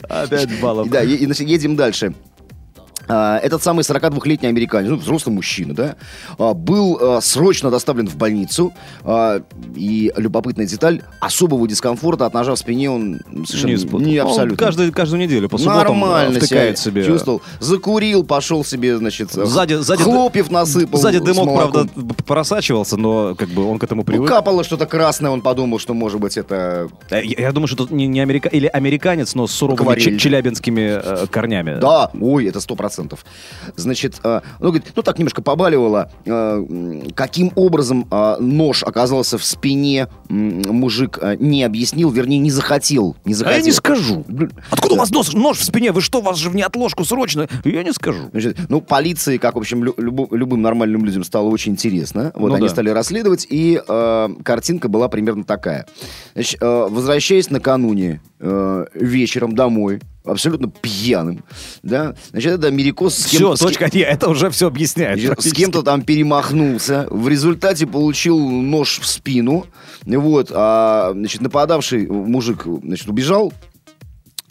Опять 0.10 0.60
баллов. 0.62 0.90
Да, 0.90 1.04
и, 1.04 1.26
значит, 1.26 1.48
едем 1.48 1.76
дальше. 1.76 2.14
А, 3.08 3.38
Этот 3.40 3.62
самый 3.64 3.82
42-летний 3.82 4.48
американец, 4.48 4.90
ну, 4.90 4.96
взрослый 4.98 5.36
мужчина, 5.36 5.74
да, 5.74 5.96
а, 6.38 6.54
был 6.54 6.98
а, 7.02 7.20
срочно 7.22 7.70
доставлен 7.70 8.08
в 8.08 8.16
больницу. 8.16 8.74
И 9.76 10.12
любопытная 10.16 10.66
деталь, 10.66 11.02
особого 11.20 11.68
дискомфорта 11.68 12.26
от 12.26 12.34
ножа 12.34 12.56
в 12.56 12.60
спине 12.60 12.90
он 12.90 13.20
совершенно 13.46 13.68
Не 13.72 13.74
не, 13.74 13.76
испытывал. 13.78 14.26
Он 14.26 14.30
абсолютно. 14.32 14.58
каждую, 14.66 14.92
каждую 14.92 15.22
неделю 15.22 15.50
по 15.50 15.58
субботам 15.58 16.00
Нормально 16.00 16.40
втыкает 16.40 16.78
себе. 16.78 17.04
чувствовал. 17.06 17.42
Закурил, 17.60 18.24
пошел 18.24 18.64
себе, 18.64 18.98
значит, 18.98 19.32
Сзади- 19.32 19.76
сзади 19.82 20.04
хлопьев 20.04 20.50
насыпал 20.52 21.00
Сзади 21.00 21.20
дымок, 21.20 21.54
правда, 21.56 21.88
просачивался, 22.26 22.98
но 22.98 23.36
как 23.36 23.50
бы 23.50 23.66
он 23.66 23.80
к 23.80 23.84
этому 23.84 24.02
Ну, 24.02 24.06
привык. 24.06 24.28
капало 24.30 24.64
что-то 24.64 24.86
красное, 24.86 25.32
он 25.32 25.42
подумал, 25.42 25.80
что, 25.80 25.94
может 25.94 26.20
быть, 26.20 26.38
это... 26.38 26.90
Э, 27.10 27.22
Я, 27.24 27.48
я 27.48 27.52
думаю, 27.52 27.68
что 27.68 27.78
тут 27.78 27.92
не, 27.92 28.08
не 28.08 28.20
америка... 28.22 28.50
или 28.50 28.68
американец, 28.68 29.36
но 29.36 29.48
с 29.48 29.52
суровыми 29.52 30.00
челябинскими 30.18 31.00
э, 31.04 31.28
корнями. 31.30 31.80
Да, 31.80 32.12
ой, 32.20 32.46
это 32.48 32.60
сто 32.60 32.76
процентов. 32.76 32.93
100%. 32.98 33.18
Значит, 33.76 34.16
э, 34.24 34.42
ну, 34.60 34.68
говорит, 34.68 34.92
ну, 34.96 35.02
так 35.04 35.18
немножко 35.18 35.42
побаливало. 35.42 36.12
Э, 36.26 36.64
каким 37.16 37.52
образом 37.56 38.08
э, 38.12 38.36
нож 38.40 38.84
оказался 38.84 39.38
в 39.38 39.44
спине, 39.44 40.08
мужик 40.30 41.20
не 41.40 41.64
объяснил, 41.64 42.10
вернее, 42.12 42.40
не 42.40 42.52
захотел. 42.52 43.16
Не 43.26 43.34
А 43.34 43.38
захотел. 43.38 43.60
я 43.60 43.66
не 43.66 43.72
скажу. 43.72 44.26
Откуда 44.70 44.96
у 44.96 44.98
вас 44.98 45.12
нож, 45.12 45.34
нож 45.34 45.58
в 45.58 45.64
спине? 45.64 45.92
Вы 45.92 46.02
что, 46.02 46.22
вас 46.22 46.38
же 46.38 46.50
в 46.50 46.56
неотложку 46.56 47.06
срочно? 47.06 47.48
Я 47.64 47.84
не 47.84 47.92
скажу. 47.94 48.30
Значит, 48.32 48.58
ну, 48.70 48.82
полиции, 48.82 49.38
как, 49.38 49.56
в 49.56 49.58
общем, 49.60 49.84
лю- 49.84 49.96
любу- 49.98 50.28
любым 50.32 50.62
нормальным 50.62 51.06
людям 51.06 51.24
стало 51.24 51.50
очень 51.50 51.74
интересно. 51.74 52.32
Вот 52.36 52.50
Ну 52.50 52.56
они 52.56 52.68
да. 52.68 52.72
стали 52.74 52.90
расследовать, 52.90 53.48
и 53.50 53.82
э, 53.86 54.30
картинка 54.44 54.88
была 54.90 55.08
примерно 55.08 55.44
такая. 55.44 55.86
Значит, 56.34 56.62
э, 56.62 56.88
возвращаясь 56.90 57.50
накануне 57.50 58.22
э, 58.40 58.86
вечером 58.94 59.56
домой, 59.56 60.02
абсолютно 60.26 60.70
пьяным, 60.70 61.44
да, 61.84 62.16
значит, 62.32 62.54
это 62.54 62.68
америкос 62.68 63.16
с 63.16 63.26
Все, 63.26 63.38
кем-то... 63.40 63.56
с 63.56 63.60
кем- 63.60 63.68
точка, 63.68 63.90
не, 63.94 64.04
это 64.04 64.30
уже 64.30 64.50
все 64.50 64.68
объясняет. 64.68 65.40
С 65.42 65.52
кем-то 65.52 65.84
там 65.84 66.02
перемахнулся, 66.02 67.08
в 67.10 67.28
результате 67.28 67.86
получил 67.88 68.38
нож 68.40 69.00
в 69.00 69.06
спину, 69.06 69.66
вот, 70.06 70.50
а, 70.54 71.12
значит, 71.14 71.42
нападавший 71.42 72.08
мужик, 72.08 72.66
значит, 72.84 73.08
убежал, 73.08 73.52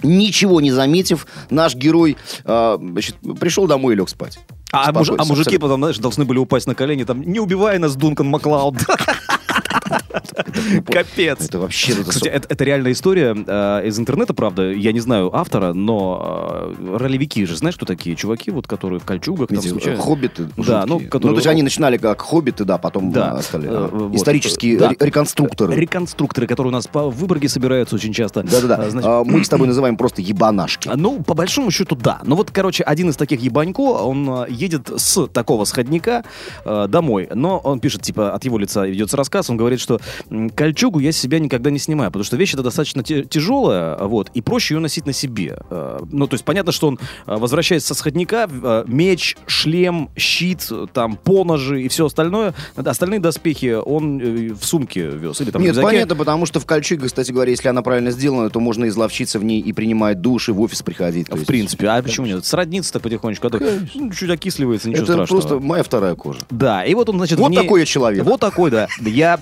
ничего 0.03 0.61
не 0.61 0.73
заметив, 0.73 1.27
наш 1.51 1.75
герой, 1.75 2.17
а, 2.45 2.79
значит, 2.81 3.17
пришел 3.41 3.67
домой 3.67 3.95
и 3.95 3.97
лег 3.97 4.09
спать. 4.09 4.39
А, 4.73 4.91
муж- 4.93 5.11
а 5.11 5.13
мужики 5.25 5.31
абсолютно. 5.41 5.59
потом, 5.61 5.81
знаешь, 5.81 5.99
должны 5.99 6.25
были 6.25 6.39
упасть 6.39 6.67
на 6.67 6.75
колени, 6.75 7.05
там, 7.05 7.21
не 7.23 7.41
убивай 7.41 7.79
нас, 7.79 7.95
Дункан 7.95 8.27
Маклауд. 8.29 8.77
Капец. 10.87 11.41
Это 11.47 11.59
вообще... 11.59 11.93
это 11.93 12.05
Кстати, 12.05 12.29
это, 12.29 12.49
это 12.51 12.65
реальная 12.65 12.93
история 12.93 13.35
э, 13.47 13.87
из 13.87 13.99
интернета, 13.99 14.35
правда. 14.35 14.71
Я 14.71 14.93
не 14.93 15.01
знаю 15.01 15.35
автора, 15.35 15.73
но 15.73 16.75
э, 16.79 16.97
ролевики 16.99 17.45
же, 17.47 17.57
знаешь, 17.57 17.77
кто 17.77 17.87
такие 17.87 18.17
чуваки, 18.17 18.51
вот 18.51 18.67
которые 18.67 19.01
в 19.01 19.05
кольчугах 19.05 19.49
там 19.49 19.59
Эти 19.59 19.69
случайно. 19.69 20.01
хоббиты. 20.01 20.49
Да, 20.57 20.85
ну, 20.87 21.01
которые- 21.01 21.35
то 21.35 21.39
есть 21.39 21.47
они 21.47 21.63
начинали 21.63 21.97
как 21.97 22.21
хоббиты, 22.21 22.65
да, 22.65 22.79
потом 22.79 23.13
Да. 23.13 23.41
стали 23.43 23.69
Э, 23.69 23.89
вот. 23.91 24.15
исторические 24.15 24.79
Да. 24.79 24.93
реконструкторы. 24.99 25.75
Реконструкторы, 25.75 26.47
которые 26.47 26.71
у 26.71 26.75
нас 26.75 26.87
по 26.87 27.09
Выборге 27.11 27.49
собираются 27.49 27.95
очень 27.97 28.13
часто. 28.13 28.43
Да-да-да. 28.43 28.77
А, 28.77 28.91
значит, 28.91 29.09
А, 29.09 29.25
Мы 29.25 29.41
их 29.41 29.47
с 29.47 29.49
тобой 29.49 29.67
называем 29.69 29.97
просто 29.97 30.23
ебанашки. 30.23 30.89
А, 30.89 30.97
Ну, 30.97 31.23
по 31.23 31.35
большому 31.35 31.71
счету, 31.71 31.97
да. 31.97 32.21
Ну 32.25 32.37
вот, 32.37 32.51
короче, 32.51 32.83
один 32.85 33.11
из 33.11 33.17
таких 33.17 33.41
ебанько, 33.41 33.81
он 33.81 34.29
э, 34.29 34.47
едет 34.51 34.91
с 34.97 35.27
такого 35.29 35.65
сходника 35.65 36.25
э, 36.65 36.87
домой. 36.89 37.29
Но 37.35 37.59
он 37.59 37.81
пишет, 37.81 38.03
типа, 38.03 38.33
от 38.33 38.45
его 38.45 38.59
лица 38.59 38.87
ведется 38.87 39.17
рассказ, 39.17 39.51
он 39.51 39.57
говорит, 39.57 39.81
что 39.81 40.01
кольчугу 40.55 40.99
я 40.99 41.13
с 41.13 41.17
себя 41.17 41.39
никогда 41.39 41.71
не 41.71 41.79
снимаю, 41.79 42.11
потому 42.11 42.25
что 42.25 42.37
вещь 42.37 42.55
эта 42.55 42.63
достаточно 42.63 43.03
тяжелая, 43.03 43.97
вот, 43.99 44.31
и 44.35 44.41
проще 44.41 44.75
ее 44.75 44.81
носить 44.81 45.07
на 45.07 45.13
себе. 45.13 45.59
Э, 45.71 46.01
Ну, 46.11 46.27
то 46.27 46.35
есть 46.35 46.45
понятно, 46.45 46.73
что 46.73 46.89
он 46.89 46.99
э, 47.27 47.37
возвращается 47.37 47.89
со 47.89 47.95
сходника, 47.95 48.49
э, 48.51 48.85
меч, 48.87 49.37
шлем, 49.47 50.11
щит, 50.17 50.69
там, 50.93 51.17
поножи 51.17 51.83
и 51.83 51.89
все 51.89 52.07
остальное, 52.07 52.55
остальные 52.77 53.21
доспехи 53.21 53.75
он 53.75 54.19
в 54.55 54.65
сумке 54.65 55.07
вез. 55.09 55.41
Или 55.41 55.51
там 55.51 55.63
Нет, 55.63 55.71
рюкзаке. 55.71 55.87
понятно, 55.87 56.17
потому 56.17 56.47
что 56.47 56.61
в 56.61 56.67
кольчуге, 56.67 57.07
кстати 57.07 57.33
говоря, 57.33 57.51
если 57.51 57.69
она 57.69 57.83
правильно 57.83 58.11
сделана, 58.11 58.51
то 58.51 58.61
можно 58.61 58.87
изловчиться 58.89 59.39
в 59.39 59.45
ней 59.45 59.61
и 59.61 59.73
принимать 59.73 60.21
душ, 60.21 60.49
и 60.49 60.53
в 60.53 60.61
офис 60.61 60.83
приходить. 60.83 61.29
В 61.29 61.35
есть 61.35 61.47
принципе, 61.47 61.89
а 61.89 62.03
почему 62.03 62.27
нет? 62.27 62.45
Сроднится 62.45 62.93
так 62.95 63.03
потихонечку, 63.03 63.47
а 63.47 63.51
то 63.51 63.61
ну, 63.95 64.13
чуть 64.13 64.31
окисливается, 64.31 64.89
ничего 64.89 65.05
Это 65.05 65.13
страшного. 65.13 65.41
просто 65.41 65.61
моя 65.61 65.83
вторая 65.83 66.15
кожа. 66.15 66.41
Да, 66.51 66.85
и 66.85 66.95
вот 66.95 67.09
он, 67.09 67.17
значит, 67.17 67.39
Вот 67.39 67.51
ней- 67.51 67.61
такой 67.63 67.81
я 67.81 67.87
человек. 67.87 68.25
Вот 68.25 68.41
такой, 68.41 68.71
да. 68.71 68.89
Я 69.01 69.39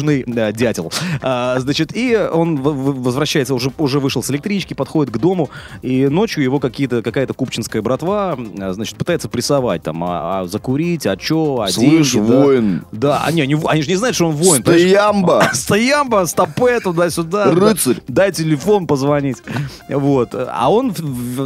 кольчужный 0.00 0.24
да, 0.26 0.52
дятел. 0.52 0.92
А, 1.22 1.58
значит, 1.58 1.90
и 1.94 2.16
он 2.16 2.56
возвращается, 2.56 3.54
уже, 3.54 3.70
уже 3.78 4.00
вышел 4.00 4.22
с 4.22 4.30
электрички, 4.30 4.74
подходит 4.74 5.12
к 5.12 5.18
дому, 5.18 5.50
и 5.82 6.08
ночью 6.08 6.42
его 6.42 6.58
какие-то, 6.58 7.02
какая-то 7.02 7.34
купчинская 7.34 7.82
братва, 7.82 8.38
а, 8.58 8.72
значит, 8.72 8.96
пытается 8.96 9.28
прессовать 9.28 9.82
там, 9.82 10.02
а, 10.04 10.40
а 10.40 10.46
закурить, 10.46 11.06
а 11.06 11.16
чё, 11.16 11.60
а 11.60 11.68
Слышь, 11.68 12.12
деньги, 12.12 12.28
да. 12.28 12.42
воин. 12.42 12.84
Да, 12.92 13.22
они, 13.24 13.42
они, 13.42 13.56
они 13.66 13.82
же 13.82 13.88
не 13.88 13.96
знают, 13.96 14.14
что 14.14 14.28
он 14.28 14.34
воин. 14.34 14.62
Стоямба! 14.62 15.50
Стоямба, 15.52 16.26
стопе, 16.26 16.80
туда-сюда. 16.80 17.50
Рыцарь. 17.52 17.96
Дай 18.08 18.32
телефон 18.32 18.86
позвонить. 18.86 19.38
Вот. 19.88 20.30
А 20.34 20.70
он 20.70 20.94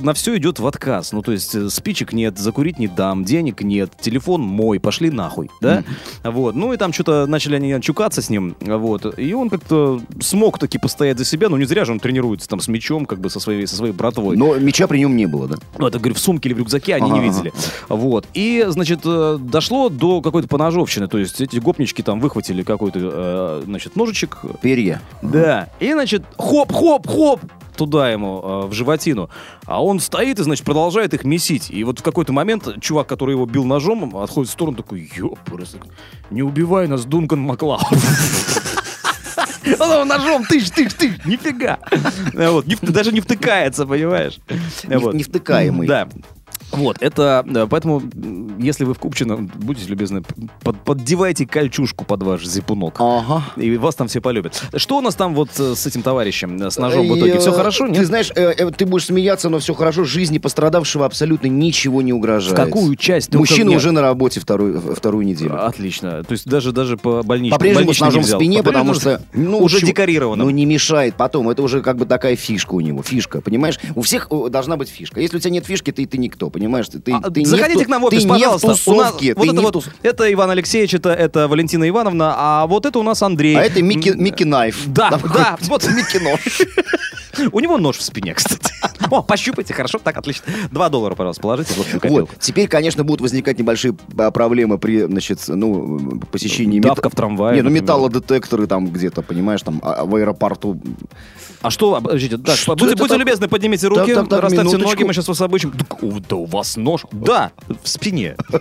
на 0.02 0.14
все 0.14 0.37
идет 0.37 0.58
в 0.58 0.66
отказ. 0.66 1.12
Ну, 1.12 1.23
то 1.23 1.32
есть 1.32 1.54
э, 1.54 1.68
спичек 1.68 2.12
нет, 2.12 2.38
закурить 2.38 2.78
не 2.78 2.88
дам, 2.88 3.25
денег 3.25 3.62
нет, 3.62 3.92
телефон 4.00 4.42
мой, 4.42 4.80
пошли 4.80 5.11
нахуй, 5.11 5.50
да? 5.61 5.84
Вот. 6.23 6.54
Ну, 6.54 6.73
и 6.73 6.76
там 6.76 6.92
что-то 6.92 7.26
начали 7.26 7.56
они 7.56 7.80
чукаться 7.80 8.23
с 8.23 8.30
ним, 8.30 8.43
вот. 8.60 9.18
И 9.18 9.34
он 9.34 9.50
как-то 9.50 10.00
смог 10.20 10.58
таки 10.58 10.78
постоять 10.78 11.18
за 11.18 11.24
себя, 11.24 11.48
ну, 11.48 11.56
не 11.56 11.64
зря 11.64 11.84
же 11.84 11.92
он 11.92 12.00
тренируется 12.00 12.48
там 12.48 12.60
с 12.60 12.68
мечом, 12.68 13.06
как 13.06 13.20
бы 13.20 13.30
со 13.30 13.40
своей, 13.40 13.66
со 13.66 13.76
своей 13.76 13.92
братвой. 13.92 14.36
Но 14.36 14.56
меча 14.56 14.86
при 14.86 14.98
нем 14.98 15.16
не 15.16 15.26
было, 15.26 15.48
да? 15.48 15.56
Ну, 15.78 15.86
это, 15.86 15.98
говорю, 15.98 16.14
в 16.14 16.18
сумке 16.18 16.48
или 16.48 16.54
в 16.54 16.58
рюкзаке 16.58 16.94
они 16.94 17.10
не 17.10 17.18
Ага, 17.18 17.28
видели. 17.28 17.52
Вот. 17.88 18.26
И, 18.34 18.64
значит, 18.68 19.00
э, 19.04 19.38
дошло 19.40 19.88
до 19.88 20.20
какой-то 20.20 20.48
поножовщины. 20.48 21.08
То 21.08 21.18
есть 21.18 21.40
эти 21.40 21.58
гопнички 21.58 22.02
там 22.02 22.20
выхватили 22.20 22.62
какой-то, 22.62 22.98
э, 23.02 23.62
значит, 23.64 23.96
ножичек. 23.96 24.38
Перья. 24.61 25.00
Да. 25.22 25.68
И, 25.80 25.92
значит, 25.92 26.24
хоп-хоп-хоп 26.38 27.40
туда 27.76 28.10
ему, 28.10 28.40
э, 28.42 28.66
в 28.66 28.72
животину. 28.72 29.30
А 29.66 29.82
он 29.84 30.00
стоит 30.00 30.38
и, 30.38 30.42
значит, 30.42 30.64
продолжает 30.64 31.14
их 31.14 31.24
месить. 31.24 31.70
И 31.70 31.84
вот 31.84 32.00
в 32.00 32.02
какой-то 32.02 32.32
момент 32.32 32.68
чувак, 32.80 33.06
который 33.06 33.32
его 33.32 33.46
бил 33.46 33.64
ножом, 33.64 34.16
отходит 34.16 34.50
в 34.50 34.52
сторону, 34.52 34.76
такой, 34.76 35.10
ёпрст, 35.16 35.76
не 36.30 36.42
убивай 36.42 36.87
нас, 36.88 37.04
Дункан 37.04 37.40
Маклауд. 37.40 37.82
Он 39.80 39.90
его 39.92 40.04
ножом 40.04 40.44
тыщ, 40.44 40.70
тыщ, 40.70 40.92
тыщ, 40.92 41.12
нифига. 41.24 41.78
Вот, 42.34 42.66
не 42.66 42.74
в- 42.74 42.82
даже 42.82 43.12
не 43.12 43.20
втыкается, 43.20 43.87
понимаешь? 43.87 44.38
Не- 44.84 44.98
Вот. 44.98 45.14
невтыкаемый. 45.14 45.88
Да. 45.88 46.08
Вот, 46.76 46.96
это, 47.00 47.44
поэтому, 47.70 48.02
если 48.58 48.84
вы 48.84 48.94
в 48.94 48.98
Купчино, 48.98 49.37
будьте 49.37 49.87
любезны, 49.87 50.22
под- 50.62 50.78
поддевайте 50.80 51.46
кольчушку 51.46 52.04
под 52.04 52.22
ваш 52.22 52.44
зипунок. 52.46 52.96
Ага. 52.98 53.42
И 53.56 53.76
вас 53.76 53.94
там 53.94 54.08
все 54.08 54.20
полюбят. 54.20 54.60
Что 54.76 54.98
у 54.98 55.00
нас 55.00 55.14
там 55.14 55.34
вот 55.34 55.50
э, 55.58 55.74
с 55.74 55.87
этим 55.87 56.02
товарищем, 56.02 56.60
э, 56.62 56.70
с 56.70 56.78
ножом 56.78 57.08
в 57.08 57.16
итоге? 57.18 57.34
И, 57.37 57.38
Все 57.38 57.50
э, 57.50 57.54
хорошо, 57.54 57.87
Ты 57.87 57.92
нет? 57.92 58.06
знаешь, 58.06 58.30
э, 58.34 58.52
э, 58.56 58.70
ты 58.70 58.87
будешь 58.87 59.06
смеяться, 59.06 59.48
но 59.48 59.58
все 59.58 59.74
хорошо. 59.74 60.04
Жизни 60.04 60.38
пострадавшего 60.38 61.04
абсолютно 61.06 61.46
ничего 61.48 62.02
не 62.02 62.12
В 62.12 62.16
угрожает. 62.16 62.56
какую 62.56 62.94
часть? 62.96 63.30
Ты 63.30 63.38
Мужчина 63.38 63.70
уже 63.72 63.90
на 63.92 64.00
работе 64.02 64.40
вторую, 64.40 64.80
вторую 64.94 65.26
неделю. 65.26 65.64
Отлично. 65.66 66.22
То 66.24 66.32
есть 66.32 66.46
даже, 66.46 66.72
даже 66.72 66.96
по 66.96 67.22
больничному. 67.22 67.58
По-прежнему 67.58 67.92
с 67.94 68.00
ножом 68.00 68.22
в 68.22 68.26
спине, 68.26 68.62
потому 68.62 68.94
что... 68.94 69.20
Ну, 69.32 69.58
уже 69.58 69.80
чё- 69.80 69.87
декорировано. 69.87 70.44
Ну, 70.44 70.50
не 70.50 70.66
мешает 70.66 71.14
потом. 71.16 71.48
Это 71.50 71.62
уже 71.62 71.80
как 71.82 71.96
бы 71.96 72.06
такая 72.06 72.37
фишка 72.37 72.74
у 72.74 72.80
него. 72.80 73.02
Фишка, 73.02 73.40
понимаешь? 73.40 73.78
У 73.94 74.02
всех 74.02 74.28
э, 74.30 74.48
должна 74.50 74.76
быть 74.76 74.88
фишка. 74.88 75.20
Если 75.20 75.37
у 75.37 75.40
тебя 75.40 75.50
нет 75.50 75.66
фишки, 75.66 75.90
ты, 75.92 76.06
ты 76.06 76.18
никто, 76.18 76.50
понимаешь? 76.50 76.63
Ты, 77.00 77.12
А, 77.12 77.31
ты 77.31 77.40
не 77.40 77.46
Заходите 77.46 77.79
в 77.81 77.83
ту- 77.83 77.85
к 77.87 77.88
нам 77.88 78.03
в 78.03 78.05
офис, 78.07 78.22
ты 78.22 78.29
пожалуйста. 78.29 78.66
не 78.68 78.74
в 78.74 78.88
У 78.88 78.94
нас- 78.94 79.09
тусовке. 79.11 79.35
вот 79.35 79.42
ты 79.42 79.48
это 79.48 79.57
не 79.57 79.61
в 79.61 79.62
вот, 79.62 79.74
тус- 79.77 79.88
это 80.03 80.33
Иван 80.33 80.50
Алексеевич, 80.50 80.94
это, 80.94 81.11
это 81.11 81.48
Валентина 81.48 81.88
Ивановна, 81.88 82.35
а 82.37 82.66
вот 82.66 82.87
это 82.87 82.98
у 82.98 83.03
нас 83.03 83.22
Андрей. 83.22 83.57
А 83.57 83.62
это 83.62 83.83
Микки, 83.83 84.11
Микки 84.11 84.44
Найф. 84.44 84.85
Да, 84.87 85.11
Там 85.11 85.20
да, 85.33 85.57
вот 85.62 85.87
Микки 85.88 86.18
Нож. 86.18 86.40
У 87.53 87.61
него 87.61 87.79
нож 87.79 87.99
в 87.99 88.03
спине, 88.03 88.35
кстати. 88.35 88.73
О, 89.11 89.23
пощупайте, 89.23 89.75
хорошо, 89.75 89.99
так, 89.99 90.16
отлично. 90.16 90.53
Два 90.70 90.88
доллара, 90.88 91.14
пожалуйста, 91.14 91.42
положите 91.42 91.75
в 91.75 92.11
Вот. 92.11 92.31
Теперь, 92.38 92.68
конечно, 92.68 93.05
будут 93.05 93.20
возникать 93.20 93.59
небольшие 93.59 93.94
а, 94.18 94.31
проблемы 94.31 94.79
при, 94.79 95.03
значит, 95.03 95.40
ну, 95.49 96.20
посещении... 96.31 96.81
Давка 96.81 97.09
мета- 97.09 97.12
в 97.12 97.16
трамвае, 97.16 97.57
Не, 97.57 97.62
ну, 97.62 97.70
например. 97.70 97.83
металлодетекторы 97.83 98.66
там 98.66 98.87
где-то, 98.88 99.23
понимаешь, 99.23 99.62
там 99.62 99.81
а, 99.83 100.05
в 100.05 100.14
аэропорту. 100.16 100.81
А 101.62 101.70
что, 101.70 102.01
подождите, 102.01 102.37
так, 102.38 102.57
Что 102.57 102.73
будьте, 102.75 102.87
это 102.92 102.97
будьте 102.99 103.14
так- 103.14 103.20
любезны, 103.20 103.49
поднимите 103.49 103.87
руки, 103.88 104.14
так, 104.14 104.29
так, 104.29 104.42
расставьте 104.42 104.64
минуточку. 104.68 104.90
ноги, 104.90 105.05
мы 105.05 105.12
сейчас 105.14 105.29
вас 105.29 105.40
обычим. 105.40 105.73
Так, 105.73 105.99
Да 106.29 106.37
у 106.37 106.44
вас 106.44 106.77
нож? 106.77 107.03
Да, 107.12 107.51
в 107.83 107.88
спине. 107.88 108.37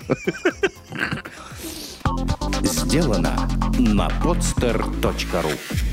Сделано 2.63 3.49
на 3.77 4.07
podster.ru 4.23 5.92